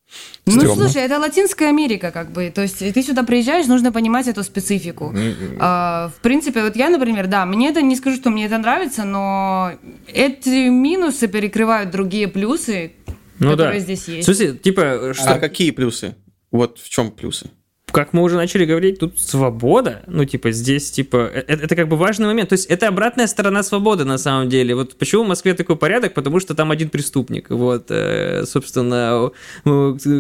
[0.47, 0.85] ну, Стрёмно.
[0.85, 2.53] слушай, это Латинская Америка, как бы.
[2.55, 5.13] То есть ты сюда приезжаешь, нужно понимать эту специфику.
[5.13, 5.57] Mm-hmm.
[5.59, 9.05] А, в принципе, вот я, например, да, мне это не скажу, что мне это нравится,
[9.05, 9.73] но
[10.07, 12.93] эти минусы перекрывают другие плюсы,
[13.39, 13.85] ну, которые да.
[13.85, 14.25] здесь есть.
[14.27, 15.35] Слушай, типа, что...
[15.35, 16.15] А какие плюсы?
[16.51, 17.51] Вот в чем плюсы?
[17.95, 21.87] Как мы уже начали говорить, тут свобода, ну, типа, здесь, типа, это, э, это как
[21.87, 24.75] бы важный момент, то есть это обратная сторона свободы, на самом деле.
[24.75, 29.31] Вот почему в Москве такой порядок, потому что там один преступник, вот, э, собственно,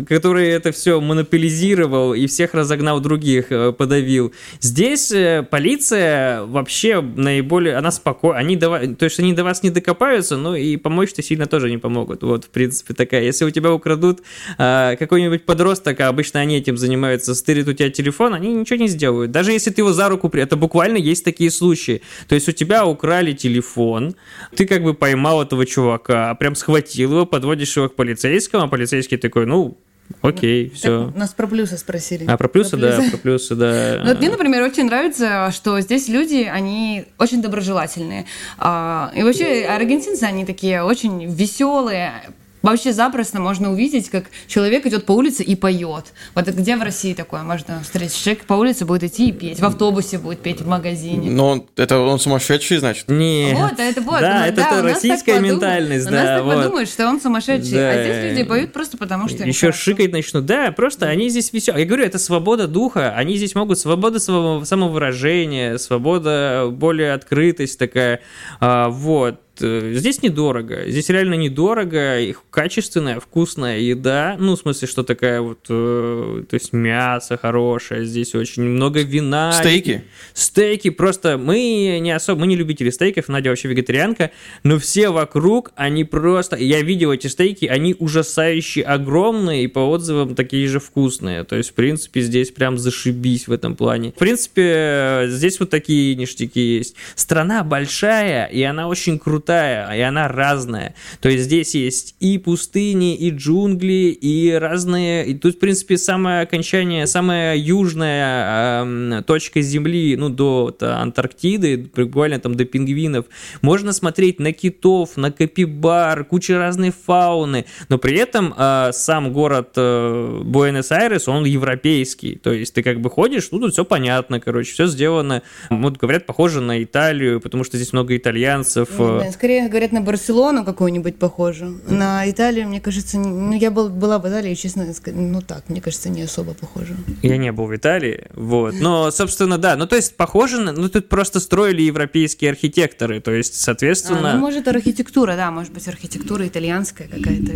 [0.09, 4.33] который это все монополизировал и всех разогнал других, э, подавил.
[4.61, 5.13] Здесь
[5.51, 10.55] полиция вообще наиболее, она спокойна, они до, то есть они до вас не докопаются, но
[10.55, 13.25] и помочь-то сильно тоже не помогут, вот, в принципе, такая.
[13.25, 14.23] Если у тебя украдут
[14.57, 19.31] какой-нибудь подросток, а обычно они этим занимаются, стырят у тебя телефон, они ничего не сделают.
[19.31, 20.31] Даже если ты его за руку...
[20.35, 22.03] Это буквально есть такие случаи.
[22.29, 24.17] То есть у тебя украли телефон,
[24.57, 29.17] ты как бы поймал этого чувака, прям схватил его, подводишь его к полицейскому, а полицейский
[29.17, 29.79] такой, ну,
[30.21, 31.07] Окей, все.
[31.07, 32.25] Так, нас про плюсы спросили.
[32.27, 34.01] А про плюсы, да, про плюсы, да.
[34.03, 38.27] Ну, вот мне, например, очень нравится, что здесь люди, они очень доброжелательные.
[38.59, 42.23] А, И вообще аргентинцы, они такие очень веселые,
[42.65, 46.07] Вообще запросто можно увидеть, как человек идет по улице и поет.
[46.35, 48.17] Вот где в России такое можно встретить?
[48.21, 51.31] Человек по улице будет идти и петь, в автобусе будет петь, в магазине.
[51.31, 53.09] Но он, это он сумасшедший, значит.
[53.09, 53.59] Нет.
[53.59, 54.21] Вот, а это вот.
[54.21, 56.57] Да, ну, это да, то у российская подумают- ментальность, У да, нас так вот.
[56.57, 57.73] подумают, что он сумасшедший.
[57.73, 57.91] Да.
[57.91, 59.79] А здесь люди поют просто потому, что Еще хорошо.
[59.83, 60.47] шикать начнут.
[60.47, 61.83] Да, просто они здесь веселые.
[61.83, 63.13] Я говорю, это свобода духа.
[63.15, 68.21] Они здесь могут свобода само- самовыражения, свобода, более открытость такая.
[68.59, 69.41] А, вот.
[69.61, 70.85] Э, Здесь недорого.
[70.87, 72.21] Здесь реально недорого.
[72.21, 74.37] И качественная, вкусная еда.
[74.39, 75.61] Ну, в смысле, что такая вот...
[75.69, 78.05] э, то есть мясо хорошее.
[78.05, 79.53] Здесь очень много вина.
[79.53, 80.05] Стейки?
[80.33, 81.39] Стейки просто...
[81.39, 82.41] Мы не особо...
[82.41, 83.29] Мы не любители стейков.
[83.29, 84.31] Надя вообще вегетарианка.
[84.63, 86.57] Но все вокруг, они просто...
[86.57, 91.45] Я видел эти стейки, они ужасающе огромные и по отзывам такие же вкусные.
[91.45, 94.13] То есть, в принципе, здесь прям зашибись в этом плане.
[94.13, 96.97] В принципе, здесь вот такие ништяки есть.
[97.15, 100.95] Страна большая, и она очень крутая, и она разная.
[101.21, 105.27] То есть, здесь есть и пустыни, и джунгли, и разные...
[105.27, 111.91] И тут, в принципе, самое окончание, самая южная эм, точка Земли, ну, до вот, Антарктиды,
[111.95, 113.27] буквально там до пингвинов.
[113.63, 119.73] Можно смотреть на китов, на капибар, куча разной фауны, но при этом э, сам город
[119.77, 122.37] э, Буэнос-Айрес, он европейский.
[122.37, 126.27] То есть ты как бы ходишь, ну, тут все понятно, короче, все сделано, вот говорят,
[126.27, 128.89] похоже на Италию, потому что здесь много итальянцев.
[128.99, 131.81] Ну, Скорее говорят на Барселону какую-нибудь похожую.
[131.89, 136.09] На Италию, мне кажется, ну я был, была в Италии, честно, ну так, мне кажется,
[136.09, 136.97] не особо похоже.
[137.23, 138.75] Я не был в Италии, вот.
[138.81, 139.77] Но, собственно, да.
[139.77, 140.73] Ну, то есть, похоже на...
[140.73, 144.33] Ну, тут просто строили европейские архитекторы, то есть, соответственно...
[144.33, 147.53] А, ну, может, архитектура, да, может быть, архитектура итальянская какая-то.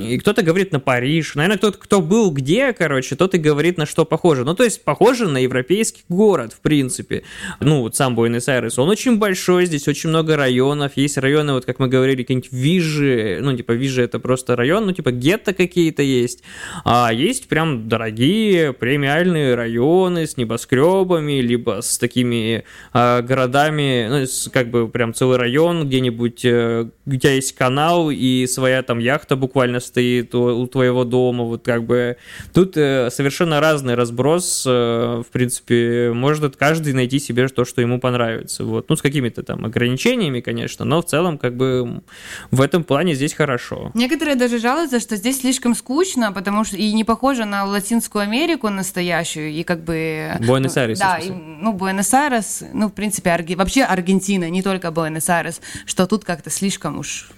[0.00, 1.34] И кто-то говорит на Париж.
[1.34, 4.44] Наверное, кто-то, кто был где, короче, тот и говорит, на что похоже.
[4.44, 7.22] Ну, то есть, похоже на европейский город, в принципе.
[7.60, 10.92] Ну, вот сам Буэнос-Айрес, он очень большой, здесь очень много районов.
[11.04, 14.92] Есть районы, вот как мы говорили, какие-нибудь Вижи, ну, типа, Вижи это просто район, ну,
[14.92, 16.42] типа, гетто какие-то есть.
[16.84, 22.64] А есть прям дорогие премиальные районы с небоскребами, либо с такими
[22.94, 28.10] а, городами, ну, с- как бы прям целый район где-нибудь, э, у тебя есть канал
[28.10, 32.16] и своя там яхта буквально стоит у, у твоего дома, вот как бы
[32.54, 38.00] тут э, совершенно разный разброс, э, в принципе, может каждый найти себе то, что ему
[38.00, 42.02] понравится, вот, ну, с какими-то там ограничениями, конечно, но в целом, как бы,
[42.50, 43.90] в этом плане здесь хорошо.
[43.94, 48.68] Некоторые даже жалуются, что здесь слишком скучно, потому что и не похоже на Латинскую Америку
[48.68, 50.32] настоящую, и как бы...
[50.40, 56.06] Буэнос-Айрес, Да, и, ну, Буэнос-Айрес, ну, в принципе, Арги- вообще Аргентина, не только Буэнос-Айрес, что
[56.06, 57.30] тут как-то слишком уж...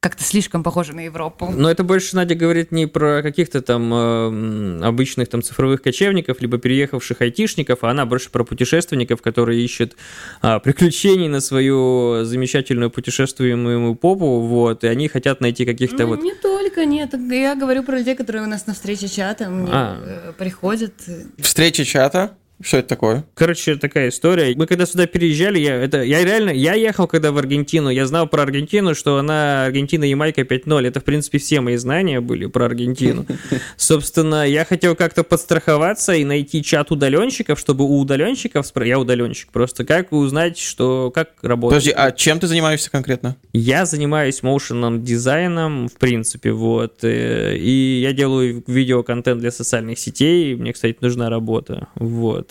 [0.00, 1.50] Как-то слишком похоже на Европу.
[1.52, 6.58] Но это больше Надя говорит не про каких-то там э, обычных там цифровых кочевников, либо
[6.58, 9.96] переехавших айтишников, а она больше про путешественников, которые ищут
[10.40, 16.22] а, приключений на свою замечательную путешествуемую попу, вот, и они хотят найти каких-то Ну, вот...
[16.22, 17.14] Не только, нет.
[17.14, 19.98] Я говорю про людей, которые у нас на встрече чата мне А.
[20.00, 20.92] э, приходят.
[21.38, 22.37] Встреча чата.
[22.60, 23.24] Что это такое?
[23.34, 24.52] Короче, такая история.
[24.56, 28.26] Мы когда сюда переезжали, я, это, я реально, я ехал когда в Аргентину, я знал
[28.26, 30.86] про Аргентину, что она Аргентина Ямайка 5-0.
[30.86, 33.26] Это, в принципе, все мои знания были про Аргентину.
[33.76, 39.84] Собственно, я хотел как-то подстраховаться и найти чат удаленщиков, чтобы у удаленщиков, я удаленщик, просто
[39.84, 41.82] как узнать, что, как работает.
[41.82, 43.36] Подожди, а чем ты занимаешься конкретно?
[43.52, 50.54] Я занимаюсь моушенным дизайном, в принципе, вот, э, и я делаю видеоконтент для социальных сетей,
[50.54, 52.47] мне, кстати, нужна работа, вот.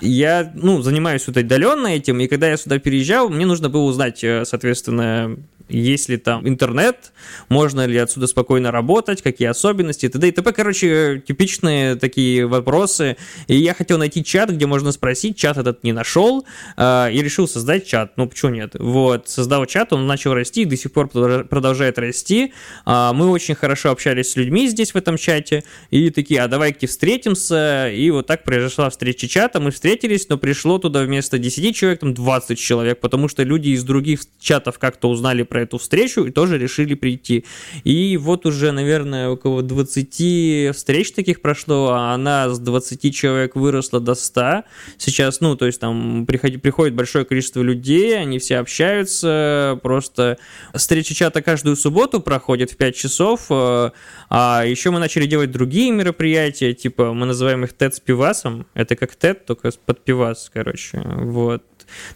[0.00, 4.22] Я, ну, занимаюсь вот отдаленно этим, и когда я сюда переезжал, мне нужно было узнать,
[4.22, 5.38] э, соответственно,
[5.72, 7.12] есть ли там интернет,
[7.48, 10.28] можно ли отсюда спокойно работать, какие особенности, т.д.
[10.28, 10.52] и т.п.
[10.52, 13.16] Короче, типичные такие вопросы.
[13.46, 16.44] И я хотел найти чат, где можно спросить, чат этот не нашел,
[16.76, 18.12] э, и решил создать чат.
[18.16, 18.74] Ну, почему нет?
[18.78, 22.52] Вот, создал чат, он начал расти, и до сих пор продолжа- продолжает расти.
[22.84, 26.86] А, Мы очень хорошо общались с людьми здесь в этом чате, и такие, а давайте
[26.86, 32.00] встретимся, и вот так произошла встреча чата, мы встретились, но пришло туда вместо 10 человек,
[32.00, 36.30] там 20 человек, потому что люди из других чатов как-то узнали про эту встречу и
[36.30, 37.44] тоже решили прийти.
[37.84, 44.00] И вот уже, наверное, около 20 встреч таких прошло, а она с 20 человек выросла
[44.00, 44.64] до 100.
[44.98, 50.38] Сейчас, ну, то есть там приходи- приходит большое количество людей, они все общаются, просто
[50.74, 53.90] встреча чата каждую субботу проходит в 5 часов, э,
[54.28, 58.96] а еще мы начали делать другие мероприятия, типа мы называем их TED с пивасом, это
[58.96, 61.62] как TED, только под пивас, короче, вот.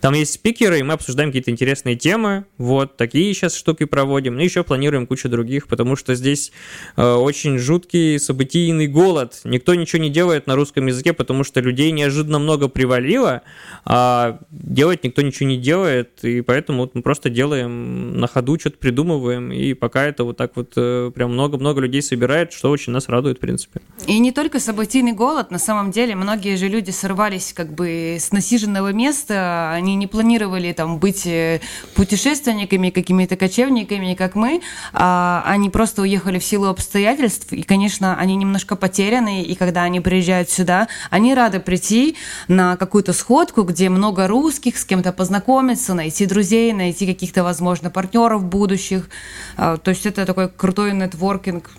[0.01, 2.45] Там есть спикеры, и мы обсуждаем какие-то интересные темы.
[2.59, 4.37] Вот, такие сейчас штуки проводим.
[4.37, 6.53] Ну, еще планируем кучу других, потому что здесь
[6.97, 9.41] э, очень жуткий событийный голод.
[9.45, 13.43] Никто ничего не делает на русском языке, потому что людей неожиданно много привалило,
[13.85, 18.79] а делать никто ничего не делает, и поэтому вот мы просто делаем на ходу, что-то
[18.79, 23.09] придумываем, и пока это вот так вот э, прям много-много людей собирает, что очень нас
[23.09, 23.81] радует, в принципе.
[24.07, 28.33] И не только событийный голод, на самом деле многие же люди сорвались как бы с
[28.33, 31.61] насиженного места, они не планировали там быть э,
[31.95, 34.61] путешественниками, какими-то кочевниками, как мы,
[34.93, 40.01] а они просто уехали в силу обстоятельств, и, конечно, они немножко потеряны, и когда они
[40.01, 42.17] приезжают сюда, они рады прийти
[42.49, 48.45] на какую-то сходку, где много русских, с кем-то познакомиться, найти друзей, найти каких-то, возможно, партнеров
[48.45, 49.09] будущих.
[49.57, 51.71] А, то есть это такой крутой нетворкинг.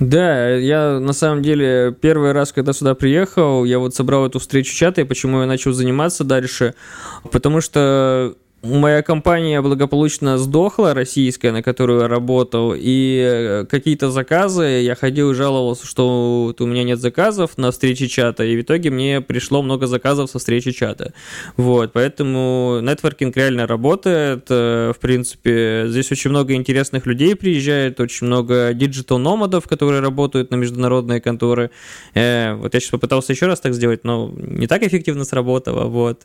[0.00, 4.74] Да, я на самом деле первый раз, когда сюда приехал, я вот собрал эту встречу
[4.74, 6.74] чата, и почему я начал заниматься дальше,
[7.30, 14.64] потому что моя компания благополучно сдохла, российская, на которую я работал, и э, какие-то заказы,
[14.82, 18.90] я ходил и жаловался, что у меня нет заказов на встрече чата, и в итоге
[18.90, 21.12] мне пришло много заказов со встречи чата.
[21.56, 28.28] Вот, поэтому нетворкинг реально работает, э, в принципе, здесь очень много интересных людей приезжает, очень
[28.28, 31.70] много digital-номадов, которые работают на международные конторы.
[32.14, 36.22] Э, вот я сейчас попытался еще раз так сделать, но не так эффективно сработало, вот,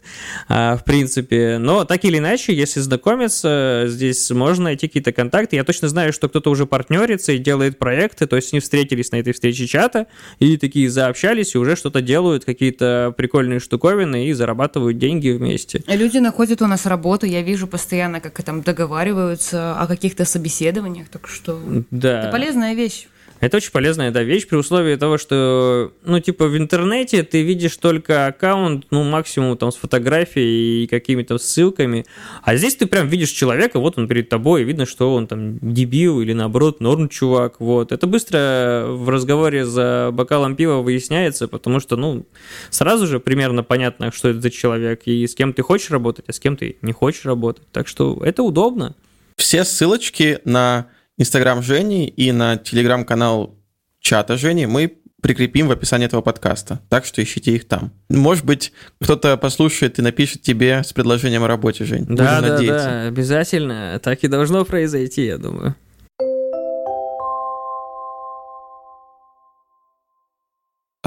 [0.47, 5.55] а, в принципе, но так или иначе, иначе, если знакомиться, здесь можно найти какие-то контакты.
[5.55, 9.17] Я точно знаю, что кто-то уже партнерится и делает проекты, то есть они встретились на
[9.17, 10.07] этой встрече чата
[10.39, 15.83] и такие заобщались и уже что-то делают, какие-то прикольные штуковины и зарабатывают деньги вместе.
[15.87, 21.27] Люди находят у нас работу, я вижу постоянно, как там договариваются о каких-то собеседованиях, так
[21.27, 21.59] что
[21.91, 22.23] да.
[22.23, 23.07] это полезная вещь.
[23.39, 27.78] Это очень полезная да, вещь при условии того, что, ну, типа, в интернете ты видишь
[27.78, 32.06] только аккаунт, ну, максимум там с фотографией и какими-то ссылками,
[32.43, 35.60] а здесь ты прям видишь человека, вот он перед тобой, и видно, что он там
[35.60, 37.91] дебил или, наоборот, норм чувак, вот.
[37.91, 42.26] Это быстро в разговоре за бокалом пива выясняется, потому что, ну,
[42.69, 46.34] сразу же примерно понятно, что это за человек, и с кем ты хочешь работать, а
[46.34, 47.63] с кем ты не хочешь работать.
[47.71, 48.95] Так что это удобно.
[49.36, 53.58] Все ссылочки на Инстаграм Жени и на телеграм-канал
[53.99, 56.80] чата Жени мы прикрепим в описании этого подкаста.
[56.89, 57.91] Так что ищите их там.
[58.10, 62.06] Может быть, кто-то послушает и напишет тебе с предложением о работе, Жень.
[62.08, 63.99] Да, да, да, обязательно.
[64.03, 65.75] Так и должно произойти, я думаю.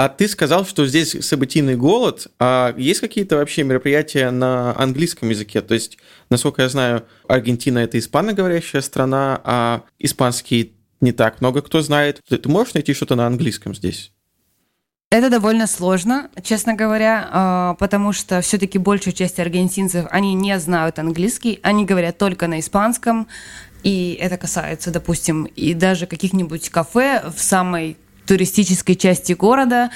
[0.00, 2.28] А ты сказал, что здесь событийный голод.
[2.38, 5.60] А есть какие-то вообще мероприятия на английском языке?
[5.60, 5.98] То есть,
[6.30, 12.22] насколько я знаю, Аргентина– это испаноговорящая страна, а испанский не так много кто знает.
[12.26, 14.10] Ты можешь найти что-то на английском здесь?
[15.10, 20.98] Это довольно сложно, честно говоря, а, потому что все-таки большая часть аргентинцев, они не знают
[20.98, 23.28] английский, они говорят только на испанском,
[23.82, 27.98] и это касается, допустим, и даже каких-нибудь кафе в самой
[28.30, 29.90] туристической части города,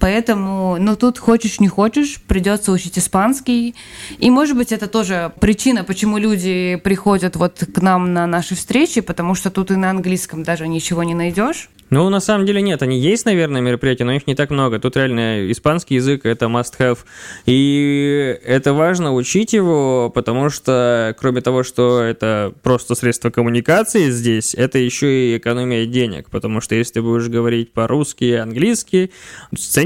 [0.00, 3.74] поэтому, ну, тут хочешь не хочешь, придется учить испанский.
[4.18, 9.00] И, может быть, это тоже причина, почему люди приходят вот к нам на наши встречи,
[9.00, 11.68] потому что тут и на английском даже ничего не найдешь.
[11.90, 14.78] Ну, на самом деле нет, они есть, наверное, мероприятия, но их не так много.
[14.78, 16.98] Тут реально испанский язык— это must-have.
[17.46, 24.54] И это важно учить его, потому что, кроме того, что это просто средство коммуникации здесь,
[24.54, 29.10] это еще и экономия денег, потому что если ты будешь говорить по-русски и английски,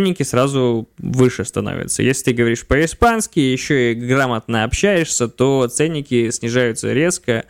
[0.05, 2.03] ценники сразу выше становятся.
[2.03, 7.47] Если ты говоришь по-испански, еще и грамотно общаешься, то ценники снижаются резко.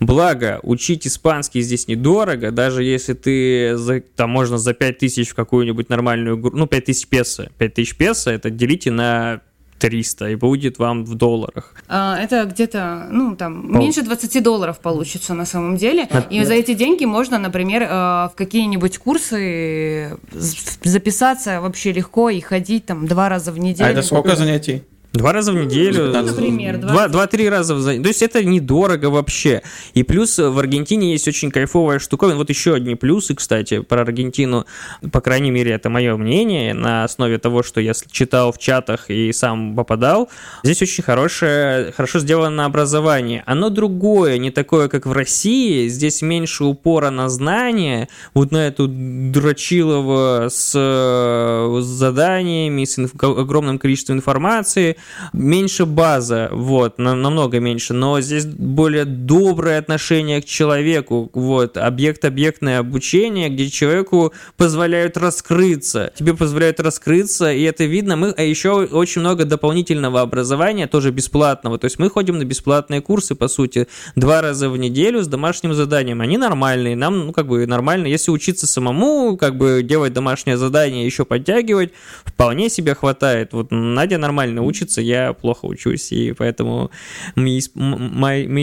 [0.00, 5.88] Благо, учить испанский здесь недорого, даже если ты, за, там можно за 5000 в какую-нибудь
[5.88, 9.40] нормальную, ну, 5000 песо, 5000 песо, это делите на
[9.78, 11.74] 300, и будет вам в долларах.
[11.88, 13.80] А, это где-то, ну, там, Пол...
[13.80, 16.08] меньше 20 долларов получится на самом деле.
[16.10, 22.40] А, и за эти деньги можно, например, э, в какие-нибудь курсы записаться вообще легко и
[22.40, 23.88] ходить там два раза в неделю.
[23.88, 24.84] А это сколько занятий?
[25.14, 26.08] Два раза в неделю.
[26.12, 28.02] Например, два-три раза в неделю.
[28.02, 29.62] То есть это недорого вообще.
[29.94, 32.36] И плюс в Аргентине есть очень кайфовая штуковина.
[32.36, 34.66] Вот еще одни плюсы, кстати, про Аргентину.
[35.12, 36.74] По крайней мере, это мое мнение.
[36.74, 40.28] На основе того, что я читал в чатах и сам попадал.
[40.64, 43.44] Здесь очень хорошее, хорошо сделано образование.
[43.46, 45.86] Оно другое, не такое, как в России.
[45.86, 48.08] Здесь меньше упора на знания.
[48.34, 54.96] Вот на эту Дрочилова с, с заданиями, с инф- огромным количеством информации
[55.32, 63.48] меньше база, вот, намного меньше, но здесь более доброе отношение к человеку, вот, объект-объектное обучение,
[63.48, 69.44] где человеку позволяют раскрыться, тебе позволяют раскрыться, и это видно, мы, а еще очень много
[69.44, 74.68] дополнительного образования, тоже бесплатного, то есть мы ходим на бесплатные курсы, по сути, два раза
[74.68, 79.36] в неделю с домашним заданием, они нормальные, нам, ну, как бы, нормально, если учиться самому,
[79.36, 81.92] как бы, делать домашнее задание, еще подтягивать,
[82.24, 86.90] вполне себе хватает, вот Надя нормально учится, я плохо учусь, и поэтому
[87.36, 87.58] ми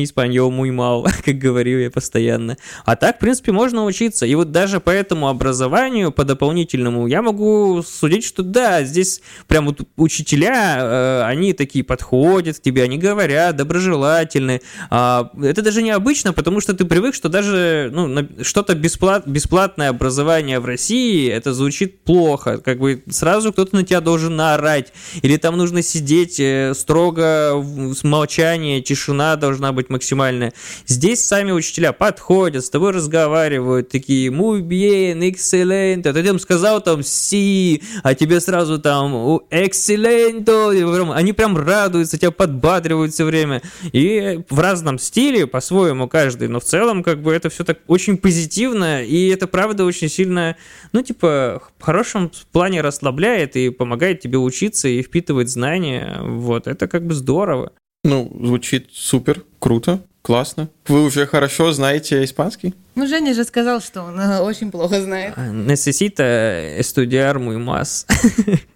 [0.03, 2.57] испаньол muy мал, как говорю я постоянно.
[2.85, 4.25] А так, в принципе, можно учиться.
[4.25, 9.65] И вот даже по этому образованию, по дополнительному, я могу судить, что да, здесь прям
[9.65, 14.61] вот учителя, э, они такие подходят к тебе, они говорят, доброжелательны.
[14.89, 20.59] А, это даже необычно, потому что ты привык, что даже ну, что-то бесплат, бесплатное образование
[20.59, 22.57] в России, это звучит плохо.
[22.57, 24.93] Как бы сразу кто-то на тебя должен наорать.
[25.21, 27.63] Или там нужно сидеть э, строго,
[27.93, 30.53] с молчания, тишина должна быть максимальная.
[30.85, 36.07] Здесь сами учителя подходят, с тобой разговаривают, такие muy bien, excelente.
[36.07, 41.13] А ты им сказал там си, а тебе сразу там excelente.
[41.13, 43.61] Они прям радуются, тебя подбадривают все время.
[43.91, 48.17] И в разном стиле, по-своему каждый, но в целом как бы это все так очень
[48.17, 50.55] позитивно, и это правда очень сильно,
[50.91, 56.00] ну типа, в хорошем плане расслабляет и помогает тебе учиться и впитывать знания.
[56.21, 57.73] Вот, это как бы здорово.
[58.03, 60.69] Ну, звучит супер, круто, классно.
[60.87, 62.73] Вы уже хорошо знаете испанский?
[62.95, 65.37] Ну, Женя же сказал, что он э, очень плохо знает.
[65.37, 68.05] Necesita estudiar muy más.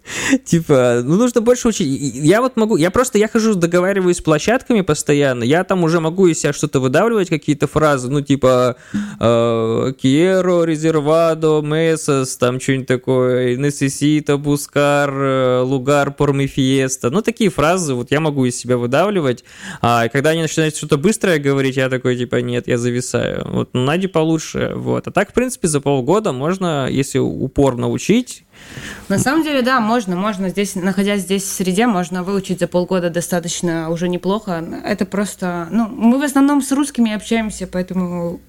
[0.45, 2.15] типа, ну, нужно больше учить.
[2.15, 6.27] Я вот могу, я просто, я хожу, договариваюсь с площадками постоянно, я там уже могу
[6.27, 8.77] из себя что-то выдавливать, какие-то фразы, ну, типа,
[9.19, 17.09] Quiero, reservado, mesas, там, что-нибудь такое, necesita buscar lugar por mi fiesta.
[17.09, 19.43] Ну, такие фразы вот я могу из себя выдавливать.
[19.81, 23.45] А когда они начинают что-то быстрое говорить, я такой, типа, нет, я зависаю.
[23.49, 25.07] Вот, ну, Наде получше, вот.
[25.07, 28.43] А так, в принципе, за полгода можно, если упорно учить,
[29.09, 33.09] на самом деле, да, можно, можно здесь, находясь здесь в среде, можно выучить за полгода
[33.09, 34.63] достаточно уже неплохо.
[34.83, 38.39] Это просто, ну, мы в основном с русскими общаемся, поэтому,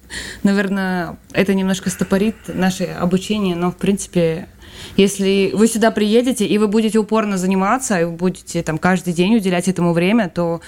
[0.43, 4.47] наверное, это немножко стопорит наше обучение, но, в принципе,
[4.95, 9.35] если вы сюда приедете и вы будете упорно заниматься, и вы будете там каждый день
[9.35, 10.61] уделять этому время, то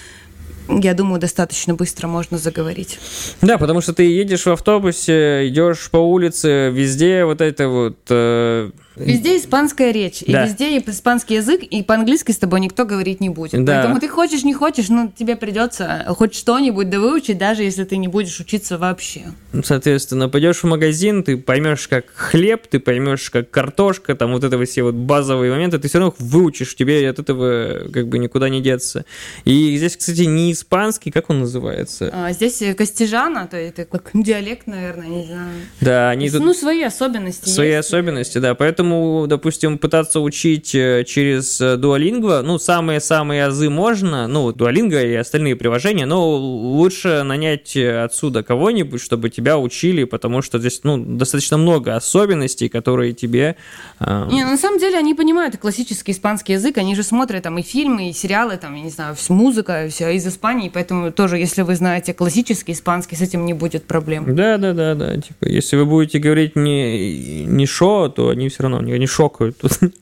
[0.69, 2.99] я думаю, достаточно быстро можно заговорить.
[3.41, 8.69] Да, потому что ты едешь в автобусе, идешь по улице, везде вот это вот э,
[8.99, 10.43] Везде испанская речь, да.
[10.43, 13.63] и везде испанский язык, и по-английски с тобой никто говорить не будет.
[13.63, 13.73] Да.
[13.73, 17.97] Поэтому ты хочешь, не хочешь, но тебе придется хоть что-нибудь да выучить, даже если ты
[17.97, 19.21] не будешь учиться вообще.
[19.63, 24.63] Соответственно, пойдешь в магазин, ты поймешь, как хлеб, ты поймешь, как картошка, там вот это
[24.65, 28.61] все вот базовые моменты, ты все равно выучишь, тебе от этого как бы никуда не
[28.61, 29.05] деться.
[29.45, 32.11] И здесь, кстати, не испанский, как он называется?
[32.13, 35.49] А, здесь Костижана, то это как диалект, наверное, не знаю.
[35.81, 36.41] Да, они тут...
[36.41, 37.87] Ну, свои особенности Свои есть.
[37.87, 44.27] особенности, да, поэтому поэтому, допустим, пытаться учить э, через э, Duolingo, ну, самые-самые азы можно,
[44.27, 50.41] ну, Duolingo и остальные приложения, но лучше нанять э, отсюда кого-нибудь, чтобы тебя учили, потому
[50.41, 53.55] что здесь, ну, достаточно много особенностей, которые тебе...
[53.99, 54.27] Э...
[54.31, 57.61] Не, ну, на самом деле они понимают классический испанский язык, они же смотрят там и
[57.61, 61.75] фильмы, и сериалы, там, я не знаю, музыка, все из Испании, поэтому тоже, если вы
[61.75, 64.35] знаете классический испанский, с этим не будет проблем.
[64.35, 68.63] Да, да, да, да, типа, если вы будете говорить не, не шо, то они все
[68.63, 69.79] равно равно, они шокают тут.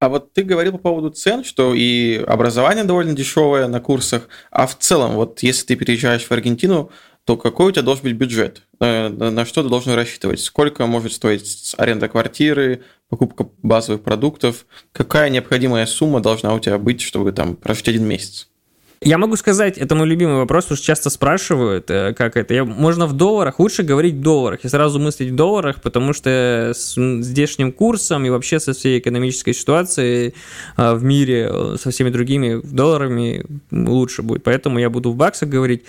[0.00, 4.66] А вот ты говорил по поводу цен, что и образование довольно дешевое на курсах, а
[4.66, 6.90] в целом, вот если ты переезжаешь в Аргентину,
[7.24, 8.62] то какой у тебя должен быть бюджет?
[8.80, 10.40] На что ты должен рассчитывать?
[10.40, 14.66] Сколько может стоить аренда квартиры, покупка базовых продуктов?
[14.90, 18.48] Какая необходимая сумма должна у тебя быть, чтобы там прожить один месяц?
[19.04, 22.54] Я могу сказать, это мой любимый вопрос, уж часто спрашивают, э, как это.
[22.54, 26.72] Я, можно в долларах, лучше говорить в долларах и сразу мыслить в долларах, потому что
[26.74, 30.34] с здешним курсом и вообще со всей экономической ситуацией
[30.76, 34.44] э, в мире, э, со всеми другими долларами лучше будет.
[34.44, 35.82] Поэтому я буду в баксах говорить.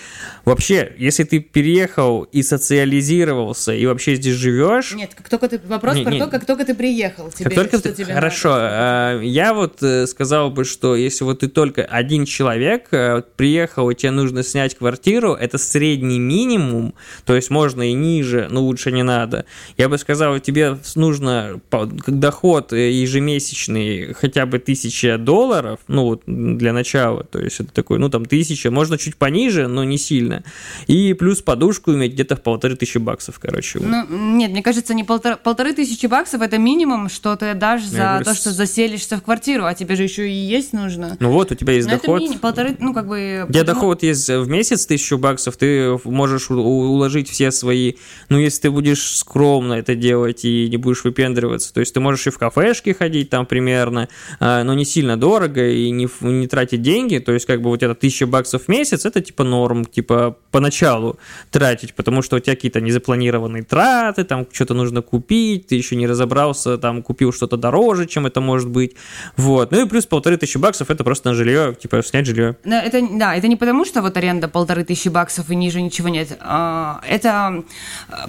[0.44, 4.94] Вообще, если ты переехал и социализировался, и вообще здесь живешь...
[4.94, 5.62] Нет, как только ты...
[5.68, 7.30] Вопрос не, про не, то, как только ты приехал.
[7.30, 7.94] Тебе, как только ты...
[7.94, 8.50] Тебе Хорошо.
[8.50, 13.96] Надо, я вот сказал бы, что если вот ты только один человек только приехал, и
[13.96, 16.94] тебе нужно снять квартиру, это средний минимум,
[17.26, 19.46] то есть можно и ниже, но лучше не надо.
[19.78, 21.60] Я бы сказал, тебе нужно
[22.08, 28.10] доход ежемесячный хотя бы тысяча долларов, ну вот для начала, то есть это такой, ну
[28.10, 30.44] там тысяча, можно чуть пониже, но не сильно.
[30.88, 33.80] И плюс подушку иметь где-то в полторы тысячи баксов, короче.
[33.80, 37.98] Ну, нет, мне кажется, не полтора, полторы тысячи баксов это минимум, что ты дашь за
[37.98, 41.18] говорю, то, что заселишься в квартиру, а тебе же еще и есть нужно.
[41.20, 42.22] Ну вот, у тебя есть Но доход.
[42.22, 43.46] Это мини, полторы, ну как бы...
[43.48, 47.94] У тебя доход есть в месяц тысячу баксов, ты можешь уложить все свои...
[48.30, 52.28] Ну, если ты будешь скромно это делать и не будешь выпендриваться, то есть ты можешь
[52.28, 56.82] и в кафешке ходить там примерно, а, но не сильно дорого и не, не тратить
[56.82, 60.38] деньги, то есть как бы вот это тысяча баксов в месяц, это типа норм, типа
[60.52, 61.18] поначалу
[61.52, 66.08] тратить, потому что у тебя какие-то незапланированные траты, там что-то нужно купить, ты еще не
[66.08, 68.96] разобрался, там купил что-то дороже, чем это может быть,
[69.38, 69.72] вот.
[69.72, 72.58] Ну и плюс полторы тысячи баксов это просто на жилье, типа снять жилье.
[72.64, 76.10] Да, это, да, это не потому, что вот аренда полторы тысячи баксов и ниже ничего
[76.10, 76.38] нет.
[76.42, 77.64] А, это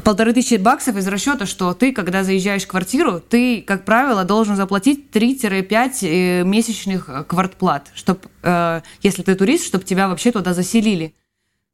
[0.05, 4.57] полторы тысячи баксов из расчета, что ты, когда заезжаешь в квартиру, ты, как правило, должен
[4.57, 11.15] заплатить 3-5 э, месячных квартплат, чтобы, э, если ты турист, чтобы тебя вообще туда заселили.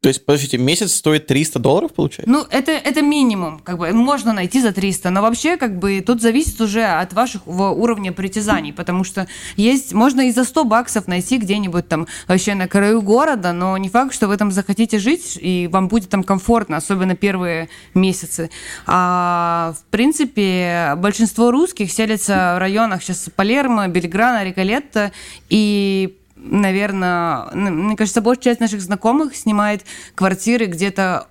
[0.02, 2.30] То есть, подождите, месяц стоит 300 долларов, получается?
[2.30, 6.22] Ну, это, это минимум, как бы, можно найти за 300, но вообще, как бы, тут
[6.22, 11.36] зависит уже от вашего уровня притязаний, потому что есть, можно и за 100 баксов найти
[11.36, 15.68] где-нибудь там вообще на краю города, но не факт, что вы там захотите жить, и
[15.70, 18.48] вам будет там комфортно, особенно первые месяцы.
[18.86, 25.12] А, в принципе, большинство русских селятся в районах сейчас Палермо, Бельграна, Риколетто,
[25.50, 29.84] и наверное, мне кажется, большая часть наших знакомых снимает
[30.14, 31.26] квартиры где-то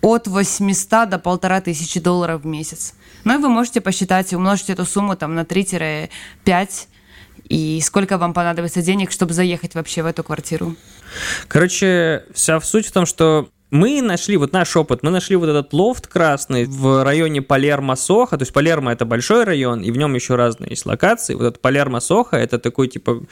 [0.00, 2.94] от 800 до полтора тысячи долларов в месяц.
[3.24, 6.08] Ну и вы можете посчитать, умножить эту сумму там на 3-5,
[7.48, 10.76] и сколько вам понадобится денег, чтобы заехать вообще в эту квартиру.
[11.48, 15.72] Короче, вся суть в том, что мы нашли, вот наш опыт, мы нашли вот этот
[15.72, 20.34] лофт красный в районе Палермо-Соха, то есть Палермо это большой район, и в нем еще
[20.34, 21.34] разные есть локации.
[21.34, 23.22] Вот этот Палермо-Соха это такой типа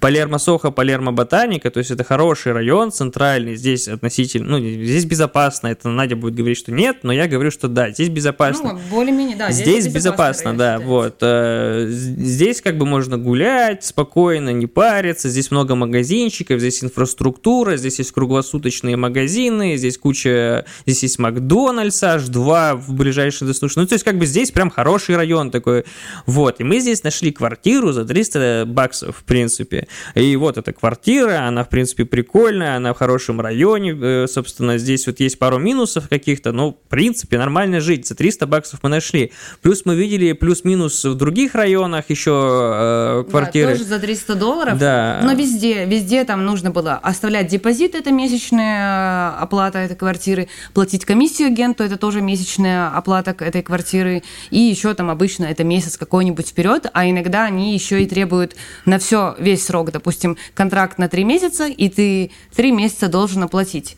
[0.00, 6.14] Палермо-Соха, Палермо-Ботаника, то есть это хороший район, центральный, здесь относительно, ну, здесь безопасно, это Надя
[6.14, 8.74] будет говорить, что нет, но я говорю, что да, здесь безопасно.
[8.74, 9.50] Ну, более-менее, да.
[9.50, 11.16] Здесь, здесь безопасно, да, вот.
[11.20, 17.98] Э, здесь как бы можно гулять спокойно, не париться, здесь много магазинчиков, здесь инфраструктура, здесь
[17.98, 23.78] есть круглосуточные магазины, здесь куча, здесь есть Макдональдс аж два в ближайшей доступности.
[23.78, 25.84] Ну, то есть, как бы здесь прям хороший район такой.
[26.26, 29.88] Вот, и мы здесь нашли квартиру за 300 баксов, в принципе.
[30.14, 35.06] И вот эта квартира, она, в принципе, прикольная, она в хорошем районе, э, собственно, здесь
[35.06, 38.06] вот есть пару минусов каких-то, но, в принципе, нормально жить.
[38.06, 39.32] За 300 баксов мы нашли.
[39.62, 43.72] Плюс мы видели плюс-минус в других районах еще э, квартиры.
[43.72, 44.78] Да, тоже за 300 долларов.
[44.78, 45.20] Да.
[45.22, 51.04] Но везде, везде там нужно было оставлять депозит, это месячная оплата оплата этой квартиры, платить
[51.04, 56.48] комиссию агенту, это тоже месячная оплата этой квартиры, и еще там обычно это месяц какой-нибудь
[56.48, 61.24] вперед, а иногда они еще и требуют на все весь срок, допустим, контракт на три
[61.24, 63.96] месяца, и ты три месяца должен оплатить.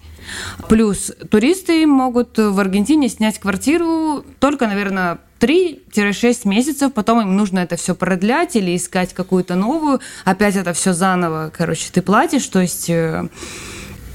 [0.69, 7.75] Плюс туристы могут в Аргентине снять квартиру только, наверное, 3-6 месяцев, потом им нужно это
[7.77, 12.89] все продлять или искать какую-то новую, опять это все заново, короче, ты платишь, то есть
[12.89, 13.29] э,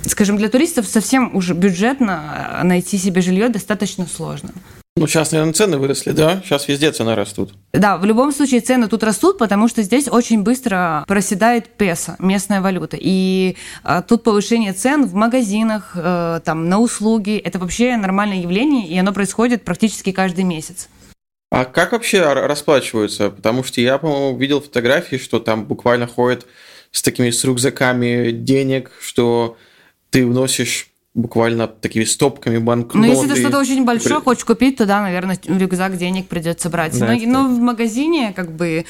[0.08, 4.52] скажем, для туристов совсем уже бюджетно найти себе жилье достаточно сложно.
[4.98, 6.42] Ну, сейчас, наверное, цены выросли, да?
[6.44, 7.54] Сейчас везде цены растут.
[7.72, 12.62] Да, в любом случае цены тут растут, потому что здесь очень быстро проседает песо, местная
[12.62, 12.98] валюта.
[13.00, 17.38] И а, тут повышение цен в магазинах, а, там, на услуги.
[17.38, 20.90] Это вообще нормальное явление, и оно происходит практически каждый месяц.
[21.52, 23.30] А как вообще расплачиваются?
[23.30, 26.48] Потому что я, по-моему, видел фотографии, что там буквально ходят
[26.92, 29.58] с такими с рюкзаками денег, что
[30.10, 33.08] ты вносишь буквально такими стопками банкноты.
[33.08, 36.98] Ну, если ты что-то очень большое хочешь купить, то да, наверное, рюкзак денег придется брать.
[36.98, 38.86] Да, но, но в магазине как бы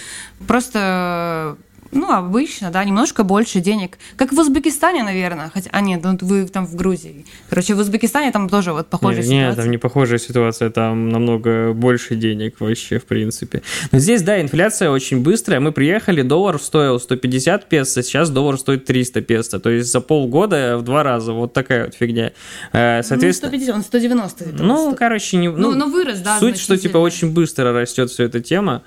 [0.45, 1.57] просто
[1.91, 3.97] ну, обычно, да, немножко больше денег.
[4.15, 5.51] Как в Узбекистане, наверное.
[5.53, 7.25] Хотя, а нет, ну, вы там в Грузии.
[7.49, 9.47] Короче, в Узбекистане там тоже вот похожая нет, ситуация.
[9.47, 13.61] Нет, там не похожая ситуация, там намного больше денег вообще, в принципе.
[13.91, 15.59] Но здесь, да, инфляция очень быстрая.
[15.59, 19.59] Мы приехали, доллар стоил 150 песо, сейчас доллар стоит 300 песо.
[19.59, 21.33] То есть за полгода в два раза.
[21.33, 22.31] Вот такая вот фигня.
[22.73, 23.51] Э, соответственно...
[23.51, 24.45] Ну, 150, он 190.
[24.59, 24.95] Ну, 100.
[24.97, 25.49] короче, не...
[25.49, 26.39] Ну, ну, ну вырос, да.
[26.39, 28.83] Суть, что, типа, очень быстро растет вся эта тема.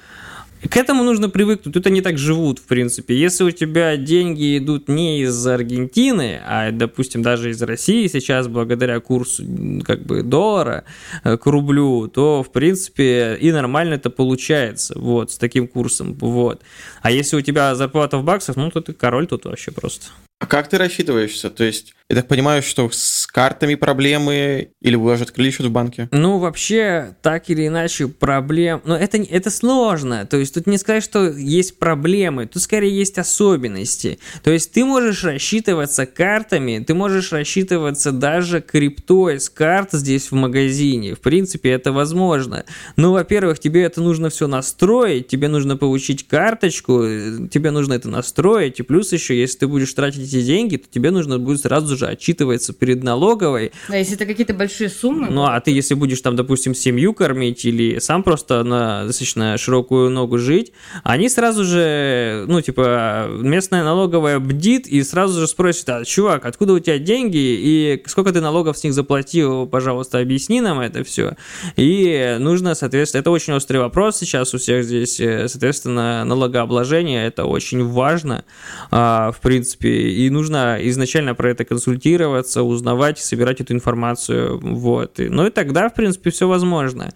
[0.69, 3.17] К этому нужно привыкнуть, тут они так живут, в принципе.
[3.17, 9.01] Если у тебя деньги идут не из Аргентины, а, допустим, даже из России сейчас, благодаря
[9.01, 9.45] курсу
[9.85, 10.85] как бы доллара
[11.25, 16.63] э, к рублю, то, в принципе, и нормально это получается, вот, с таким курсом, вот.
[17.01, 20.07] А если у тебя зарплата в баксах, ну, то ты король тут вообще просто.
[20.41, 21.51] А как ты рассчитываешься?
[21.51, 25.71] То есть, я так понимаю, что с картами проблемы, или вы уже открыли счет в
[25.71, 26.09] банке?
[26.13, 28.81] Ну, вообще, так или иначе, проблем...
[28.87, 30.25] Но это, это сложно.
[30.25, 32.47] То есть, тут не сказать, что есть проблемы.
[32.47, 34.19] Тут, скорее, есть особенности.
[34.43, 40.35] То есть, ты можешь рассчитываться картами, ты можешь рассчитываться даже криптой с карт здесь в
[40.35, 41.15] магазине.
[41.15, 42.65] В принципе, это возможно.
[42.97, 47.03] Но, во-первых, тебе это нужно все настроить, тебе нужно получить карточку,
[47.51, 51.11] тебе нужно это настроить, и плюс еще, если ты будешь тратить эти деньги, то тебе
[51.11, 53.73] нужно будет сразу же отчитываться перед налоговой.
[53.89, 55.29] Да, если это какие-то большие суммы.
[55.31, 60.11] Ну, а ты, если будешь там, допустим, семью кормить или сам просто на достаточно широкую
[60.11, 60.73] ногу жить,
[61.05, 66.75] они сразу же, ну, типа, местная налоговая бдит и сразу же спросит, а, чувак, откуда
[66.75, 71.37] у тебя деньги и сколько ты налогов с них заплатил, пожалуйста, объясни нам это все.
[71.77, 77.45] И нужно, соответственно, это очень острый вопрос сейчас у всех здесь, э, соответственно, налогообложение, это
[77.45, 78.45] очень важно,
[78.91, 85.19] а, в принципе, и нужно изначально про это консультироваться, узнавать, собирать эту информацию, вот.
[85.19, 87.13] Ну и тогда, в принципе, все возможно,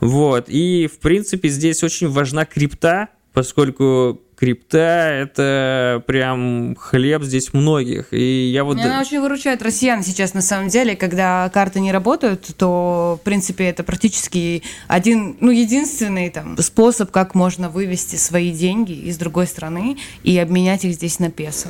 [0.00, 0.44] вот.
[0.48, 4.78] И, в принципе, здесь очень важна крипта, поскольку крипта–
[5.22, 8.12] это прям хлеб здесь многих.
[8.12, 8.78] И я вот...
[8.78, 10.94] Она очень выручает россиян сейчас, на самом деле.
[10.94, 17.34] Когда карты не работают, то, в принципе, это практически один, ну, единственный там, способ, как
[17.34, 21.68] можно вывести свои деньги из другой страны и обменять их здесь на песо.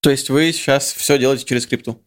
[0.00, 2.00] То есть вы сейчас все делаете через крипту?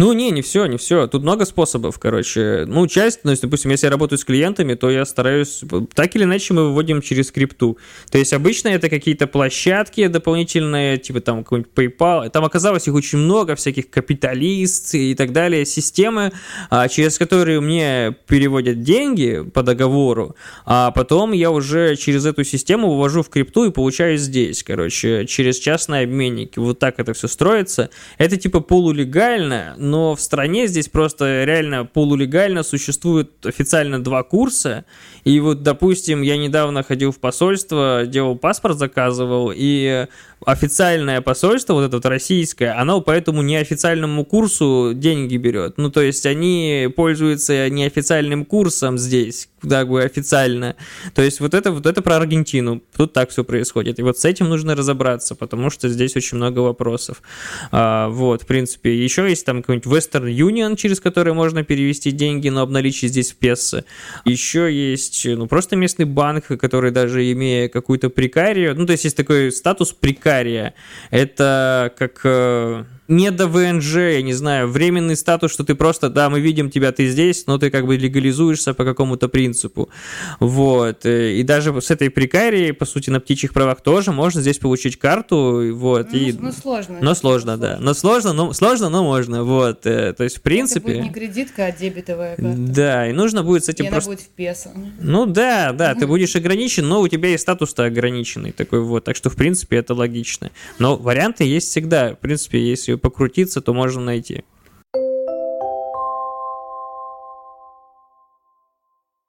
[0.00, 1.06] Ну, не, не все, не все.
[1.08, 2.64] Тут много способов, короче.
[2.66, 5.62] Ну, часть, ну, допустим, если я работаю с клиентами, то я стараюсь...
[5.92, 7.76] Так или иначе мы выводим через крипту.
[8.10, 12.30] То есть обычно это какие-то площадки дополнительные, типа там какой-нибудь PayPal.
[12.30, 16.32] Там оказалось их очень много, всяких капиталист и так далее, системы,
[16.70, 20.34] а, через которые мне переводят деньги по договору,
[20.64, 25.58] а потом я уже через эту систему вывожу в крипту и получаю здесь, короче, через
[25.58, 26.58] частные обменники.
[26.58, 27.90] Вот так это все строится.
[28.16, 34.84] Это типа полулегально, но в стране здесь просто реально полулегально существует официально два курса,
[35.24, 40.06] и вот, допустим, я недавно ходил в посольство, делал паспорт, заказывал, и
[40.46, 45.76] официальное посольство, вот это вот российское, оно по этому неофициальному курсу деньги берет.
[45.76, 50.76] Ну, то есть они пользуются неофициальным курсом здесь, как бы официально.
[51.14, 52.82] То есть вот это, вот это про Аргентину.
[52.96, 53.98] Тут так все происходит.
[53.98, 57.22] И вот с этим нужно разобраться, потому что здесь очень много вопросов.
[57.70, 58.96] А, вот, в принципе.
[59.02, 63.36] Еще есть там какой-нибудь Western Union, через который можно перевести деньги, но обналичить здесь в
[63.36, 63.84] песо.
[64.24, 69.16] Еще есть, ну, просто местный банк, который даже имея какую-то прикарию, ну, то есть есть
[69.16, 70.74] такой статус прикария.
[71.10, 76.30] Это как э, не до ВНЖ, я не знаю, временный статус, что ты просто, да,
[76.30, 79.90] мы видим тебя, ты здесь, но ты как бы легализуешься по какому-то принципу.
[80.38, 81.04] Вот.
[81.04, 84.96] Э, и даже с этой прикарией, по сути, на птичьих правах тоже можно здесь получить
[84.96, 85.72] карту.
[85.74, 86.12] Вот.
[86.12, 86.32] Ну, и...
[86.32, 86.98] ну сложно.
[87.02, 87.78] Но сложно, да.
[87.80, 89.42] Но сложно, но сложно, но можно.
[89.42, 89.59] Вот.
[89.68, 90.92] Э, то есть, в принципе...
[90.92, 92.54] Это будет не кредитка, а дебетовая карта.
[92.56, 94.10] Да, и нужно будет с этим и просто...
[94.10, 94.70] она будет в песо.
[95.00, 99.04] Ну да, да, ты будешь ограничен, но у тебя и статус-то ограниченный такой вот.
[99.04, 100.50] Так что, в принципе, это логично.
[100.78, 102.14] Но варианты есть всегда.
[102.14, 104.44] В принципе, если покрутиться, то можно найти.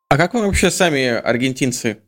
[0.10, 2.00] А как вы вообще сами, аргентинцы,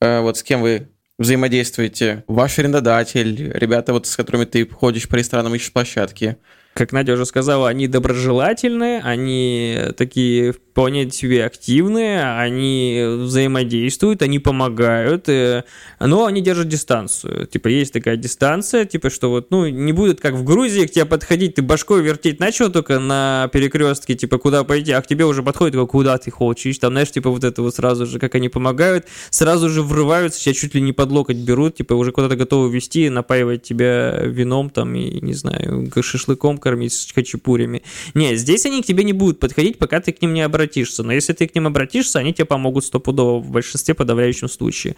[0.00, 2.24] э, вот с кем вы взаимодействуете?
[2.26, 6.36] Ваш арендодатель, ребята, вот с которыми ты ходишь по ресторанам, ищешь площадки?
[6.74, 15.28] Как Надя уже сказала, они доброжелательные, они такие вполне себе активные, они взаимодействуют, они помогают,
[15.28, 15.62] э,
[16.00, 17.46] но они держат дистанцию.
[17.46, 21.04] Типа есть такая дистанция, типа что вот, ну, не будет как в Грузии к тебе
[21.04, 25.44] подходить, ты башкой вертеть начал только на перекрестке, типа куда пойти, а к тебе уже
[25.44, 28.48] подходит, типа, куда ты хочешь, там, знаешь, типа вот это вот сразу же, как они
[28.48, 32.74] помогают, сразу же врываются, тебя чуть ли не под локоть берут, типа уже куда-то готовы
[32.74, 37.82] вести, напаивать тебя вином там и, не знаю, шашлыком кормить хачапурями.
[38.14, 41.02] Не, здесь они к тебе не будут подходить, пока ты к ним не обратишься.
[41.02, 44.96] Но если ты к ним обратишься, они тебе помогут стопудово в большинстве подавляющем случае.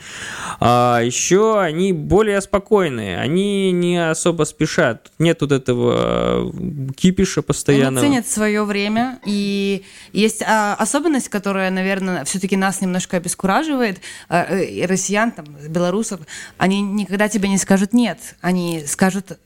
[0.61, 5.11] А еще они более спокойные, они не особо спешат.
[5.19, 8.07] Нет вот этого э, кипиша постоянного.
[8.07, 14.01] Они ценят свое время, и есть а, особенность, которая, наверное, все-таки нас немножко обескураживает.
[14.29, 16.21] А, э, россиян, там, белорусов,
[16.59, 19.39] они никогда тебе не скажут «нет», они скажут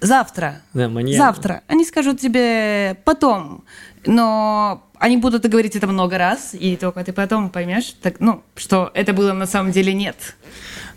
[0.00, 1.24] завтра, Да, маньяна.
[1.24, 1.62] завтра.
[1.66, 3.64] Они скажут тебе потом,
[4.06, 8.90] но они будут говорить это много раз, и только ты потом поймешь, так, ну, что
[8.94, 10.16] это было на самом деле нет.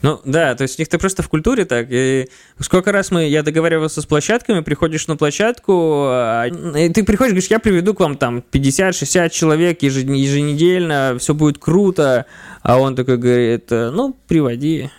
[0.01, 1.88] Ну да, то есть у них-то просто в культуре так.
[1.89, 2.30] И
[2.60, 7.49] сколько раз мы, я договаривался с площадками, приходишь на площадку, а, и ты приходишь, говоришь,
[7.49, 12.26] я приведу к вам там 50-60 человек ежен- еженедельно, все будет круто,
[12.62, 14.89] а он такой говорит, ну, приводи.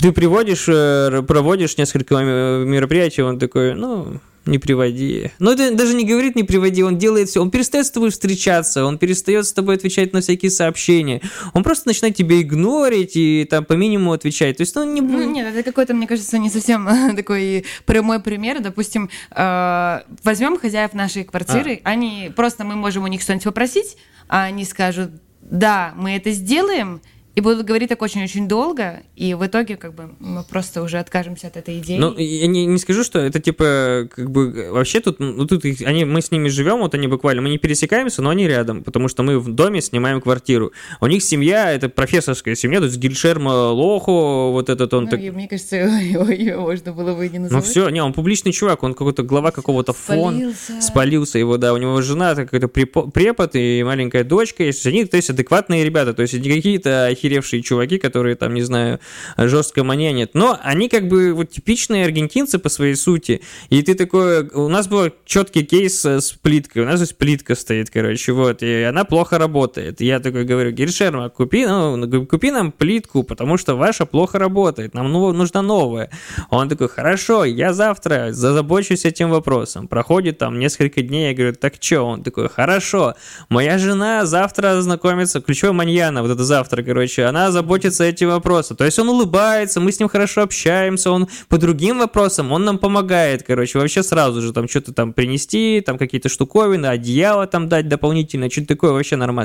[0.00, 5.30] Ты приводишь, э, проводишь несколько мероприятий, он такой, ну, не приводи.
[5.38, 7.40] Ну, это даже не говорит не приводи, он делает все.
[7.40, 11.22] Он перестает с тобой встречаться, он перестает с тобой отвечать на всякие сообщения.
[11.54, 14.58] Он просто начинает тебя игнорить и там по минимуму отвечать.
[14.58, 15.00] То есть, ну, не...
[15.00, 18.60] Ну, нет, это какой-то, мне кажется, не совсем такой прямой пример.
[18.60, 23.96] Допустим, э, возьмем хозяев нашей квартиры, они просто мы можем у них что-нибудь попросить,
[24.28, 27.00] а они скажут, да, мы это сделаем,
[27.34, 31.48] и будут говорить так очень-очень долго, и в итоге как бы мы просто уже откажемся
[31.48, 31.98] от этой идеи.
[31.98, 35.82] Ну, я не, не скажу, что это типа, как бы, вообще тут, ну, тут их-
[35.82, 39.08] они, мы с ними живем, вот они буквально, мы не пересекаемся, но они рядом, потому
[39.08, 40.72] что мы в доме снимаем квартиру.
[41.00, 45.20] У них семья, это профессорская семья, то есть Гильшермо Лохо, вот этот он Ну, так...
[45.20, 47.64] мне кажется, его имя можно было бы и не Ну называть.
[47.66, 50.54] все, не, он публичный чувак, он какой-то глава какого-то фон.
[50.80, 51.38] Спалился.
[51.38, 54.86] Его, да, у него жена какой-то препо- препод и маленькая дочка есть.
[54.86, 59.00] Они, то есть, адекватные ребята, то есть, не какие-то охеревшие чуваки, которые там, не знаю,
[59.36, 60.34] жестко манянят.
[60.34, 63.40] Но они как бы вот типичные аргентинцы по своей сути.
[63.70, 67.54] И ты такой, у нас был четкий кейс э, с плиткой, у нас здесь плитка
[67.54, 70.00] стоит, короче, вот, и она плохо работает.
[70.00, 74.94] И я такой говорю, Гершерма, купи, ну, купи нам плитку, потому что ваша плохо работает,
[74.94, 76.10] нам ну- нужна новая.
[76.50, 79.88] Он такой, хорошо, я завтра забочусь этим вопросом.
[79.88, 82.02] Проходит там несколько дней, я говорю, так что?
[82.02, 83.14] Он такой, хорошо,
[83.48, 88.76] моя жена завтра знакомится, ключевой маньяна, вот это завтра, короче, она заботится этим вопросом.
[88.76, 92.78] То есть он улыбается, мы с ним хорошо общаемся, он по другим вопросам, он нам
[92.78, 97.88] помогает, короче, вообще сразу же там что-то там принести, там какие-то штуковины, одеяло там дать
[97.88, 99.44] дополнительно, что-то такое вообще нормально.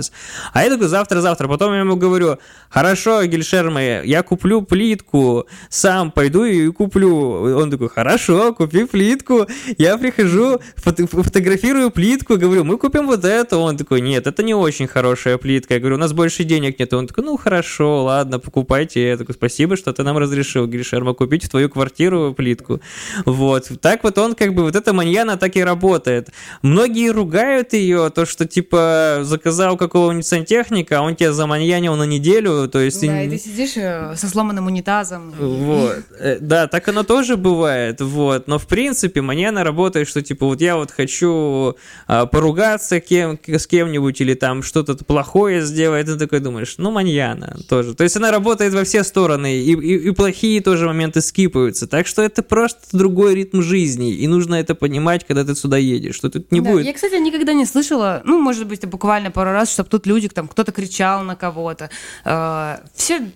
[0.54, 2.38] А я такой, завтра-завтра, потом я ему говорю,
[2.70, 7.58] хорошо, Гельшерма, я куплю плитку, сам пойду и куплю.
[7.58, 9.48] Он такой, хорошо, купи плитку.
[9.78, 13.58] Я прихожу, фото- фотографирую плитку, говорю, мы купим вот это.
[13.58, 15.76] Он такой, нет, это не очень хорошая плитка.
[15.76, 16.94] Я говорю, у нас больше денег нет.
[16.94, 17.59] Он такой, ну хорошо,
[18.04, 19.08] ладно, покупайте.
[19.10, 22.80] Я такой, спасибо, что ты нам разрешил, Гришерма, купить в твою квартиру плитку.
[23.26, 23.70] Вот.
[23.82, 26.30] Так вот он как бы, вот эта маньяна так и работает.
[26.62, 32.68] Многие ругают ее, то, что типа заказал какого-нибудь сантехника, а он тебя заманьянил на неделю,
[32.68, 33.02] то есть...
[33.02, 35.32] Да, ты- и ты сидишь э, со сломанным унитазом.
[35.38, 35.98] вот.
[36.20, 38.48] Э, Да, так оно тоже бывает, вот.
[38.48, 41.76] Но в принципе, маньяна работает, что типа вот я вот хочу
[42.08, 47.49] а, поругаться кем, с кем-нибудь или там что-то плохое сделать, ты такой думаешь, ну маньяна
[47.68, 47.94] тоже.
[47.94, 51.88] То есть она работает во все стороны, и, и, и плохие тоже моменты скипаются.
[51.88, 56.16] Так что это просто другой ритм жизни, и нужно это понимать, когда ты сюда едешь,
[56.16, 56.86] что тут не Да, будет.
[56.86, 60.48] Я, кстати, никогда не слышала, ну, может быть, буквально пару раз, чтобы тут люди, там,
[60.48, 61.90] кто-то кричал на кого-то.
[62.26, 63.32] Э, все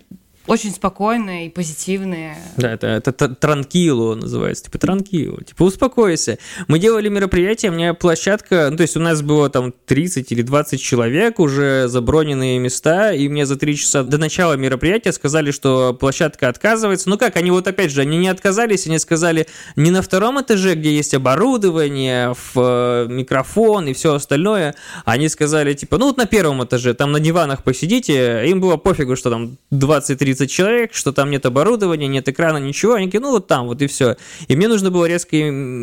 [0.46, 2.36] очень спокойные и позитивные.
[2.56, 6.38] Да, это, это транкило называется, типа транкило, типа успокойся.
[6.68, 10.42] Мы делали мероприятие, у меня площадка, ну, то есть у нас было там 30 или
[10.42, 15.94] 20 человек, уже заброненные места, и мне за 3 часа до начала мероприятия сказали, что
[15.94, 17.08] площадка отказывается.
[17.08, 20.74] Ну как, они вот опять же, они не отказались, они сказали, не на втором этаже,
[20.74, 24.74] где есть оборудование, в, микрофон и все остальное,
[25.04, 29.16] они сказали, типа, ну вот на первом этаже, там на диванах посидите, им было пофигу,
[29.16, 29.56] что там
[30.34, 33.82] 20-30 человек, что там нет оборудования, нет экрана, ничего, они такие, ну вот там, вот
[33.82, 34.16] и все.
[34.48, 35.36] И мне нужно было резко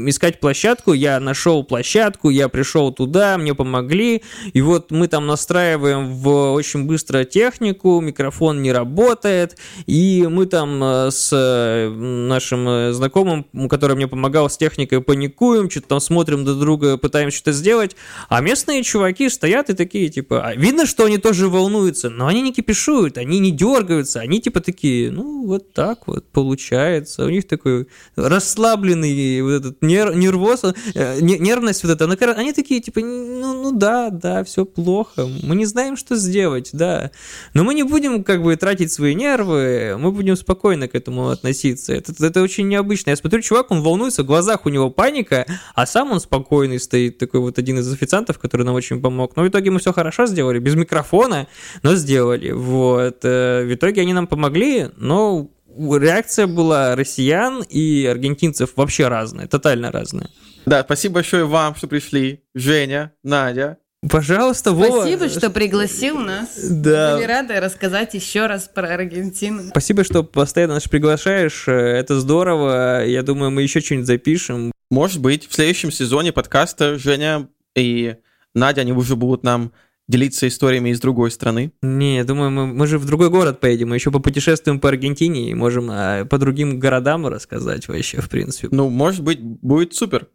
[0.09, 4.21] искать площадку, я нашел площадку, я пришел туда, мне помогли,
[4.53, 10.83] и вот мы там настраиваем в очень быстро технику, микрофон не работает, и мы там
[10.83, 16.45] э, с э, нашим э, знакомым, который мне помогал с техникой, паникуем, что-то там смотрим
[16.45, 17.95] друг друга, пытаемся что-то сделать,
[18.29, 22.41] а местные чуваки стоят и такие, типа, а видно, что они тоже волнуются, но они
[22.41, 27.25] не кипишуют, они не дергаются, они типа такие, ну, вот так вот получается.
[27.25, 32.05] У них такой расслабленный вот этот нер- нервоз, э, не- нервность вот эта.
[32.05, 35.27] она, Они такие, типа, ну, ну да, да, все плохо.
[35.43, 37.11] Мы не знаем, что сделать, да.
[37.53, 41.93] Но мы не будем как бы тратить свои нервы, мы будем спокойно к этому относиться.
[41.93, 43.11] Это, это очень необычно.
[43.11, 47.17] Я смотрю, чувак, он волнуется, в глазах у него паника, а сам он спокойный стоит,
[47.17, 49.35] такой вот один из официантов, который нам очень помог.
[49.35, 51.47] Но в итоге мы все хорошо сделали, без микрофона,
[51.83, 52.51] но сделали.
[52.51, 53.19] Вот.
[53.23, 59.91] Э, В итоге они нам помогли, но реакция была россиян и аргентинцев вообще разная, тотально
[59.91, 60.29] разная.
[60.65, 62.43] Да, спасибо большое вам, что пришли.
[62.55, 63.77] Женя, Надя,
[64.09, 65.01] Пожалуйста, Вова.
[65.01, 66.57] Спасибо, что пригласил нас.
[66.57, 67.15] Да.
[67.15, 69.61] Были рады рассказать еще раз про Аргентину.
[69.69, 71.67] Спасибо, что постоянно нас приглашаешь.
[71.67, 73.05] Это здорово.
[73.05, 74.71] Я думаю, мы еще что-нибудь запишем.
[74.89, 78.15] Может быть, в следующем сезоне подкаста Женя и
[78.55, 79.71] Надя, они уже будут нам
[80.11, 81.71] делиться историями из другой страны.
[81.81, 85.49] Не, я думаю, мы, мы же в другой город поедем, мы еще попутешествуем по Аргентине
[85.49, 88.67] и можем а, по другим городам рассказать вообще, в принципе.
[88.71, 90.27] Ну, может быть, будет супер.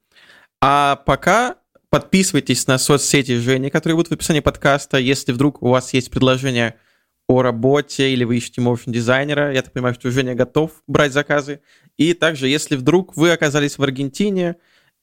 [0.60, 1.56] А пока
[1.90, 4.98] подписывайтесь на соцсети Жени, которые будут в описании подкаста.
[4.98, 6.76] Если вдруг у вас есть предложение
[7.28, 11.60] о работе или вы ищете motion дизайнера, я так понимаю, что Женя готов брать заказы.
[11.96, 14.56] И также, если вдруг вы оказались в Аргентине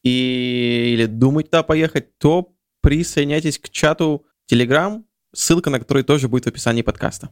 [0.03, 0.93] и...
[0.93, 6.47] или думаете туда поехать, то присоединяйтесь к чату Telegram, ссылка на который тоже будет в
[6.47, 7.29] описании подкаста.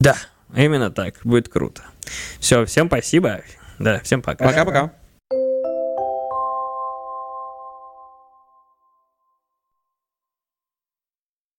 [0.00, 0.16] Да,
[0.54, 1.82] именно так, будет круто.
[2.38, 3.42] Все, всем спасибо.
[3.78, 4.44] Да, всем пока.
[4.44, 4.92] Пока-пока.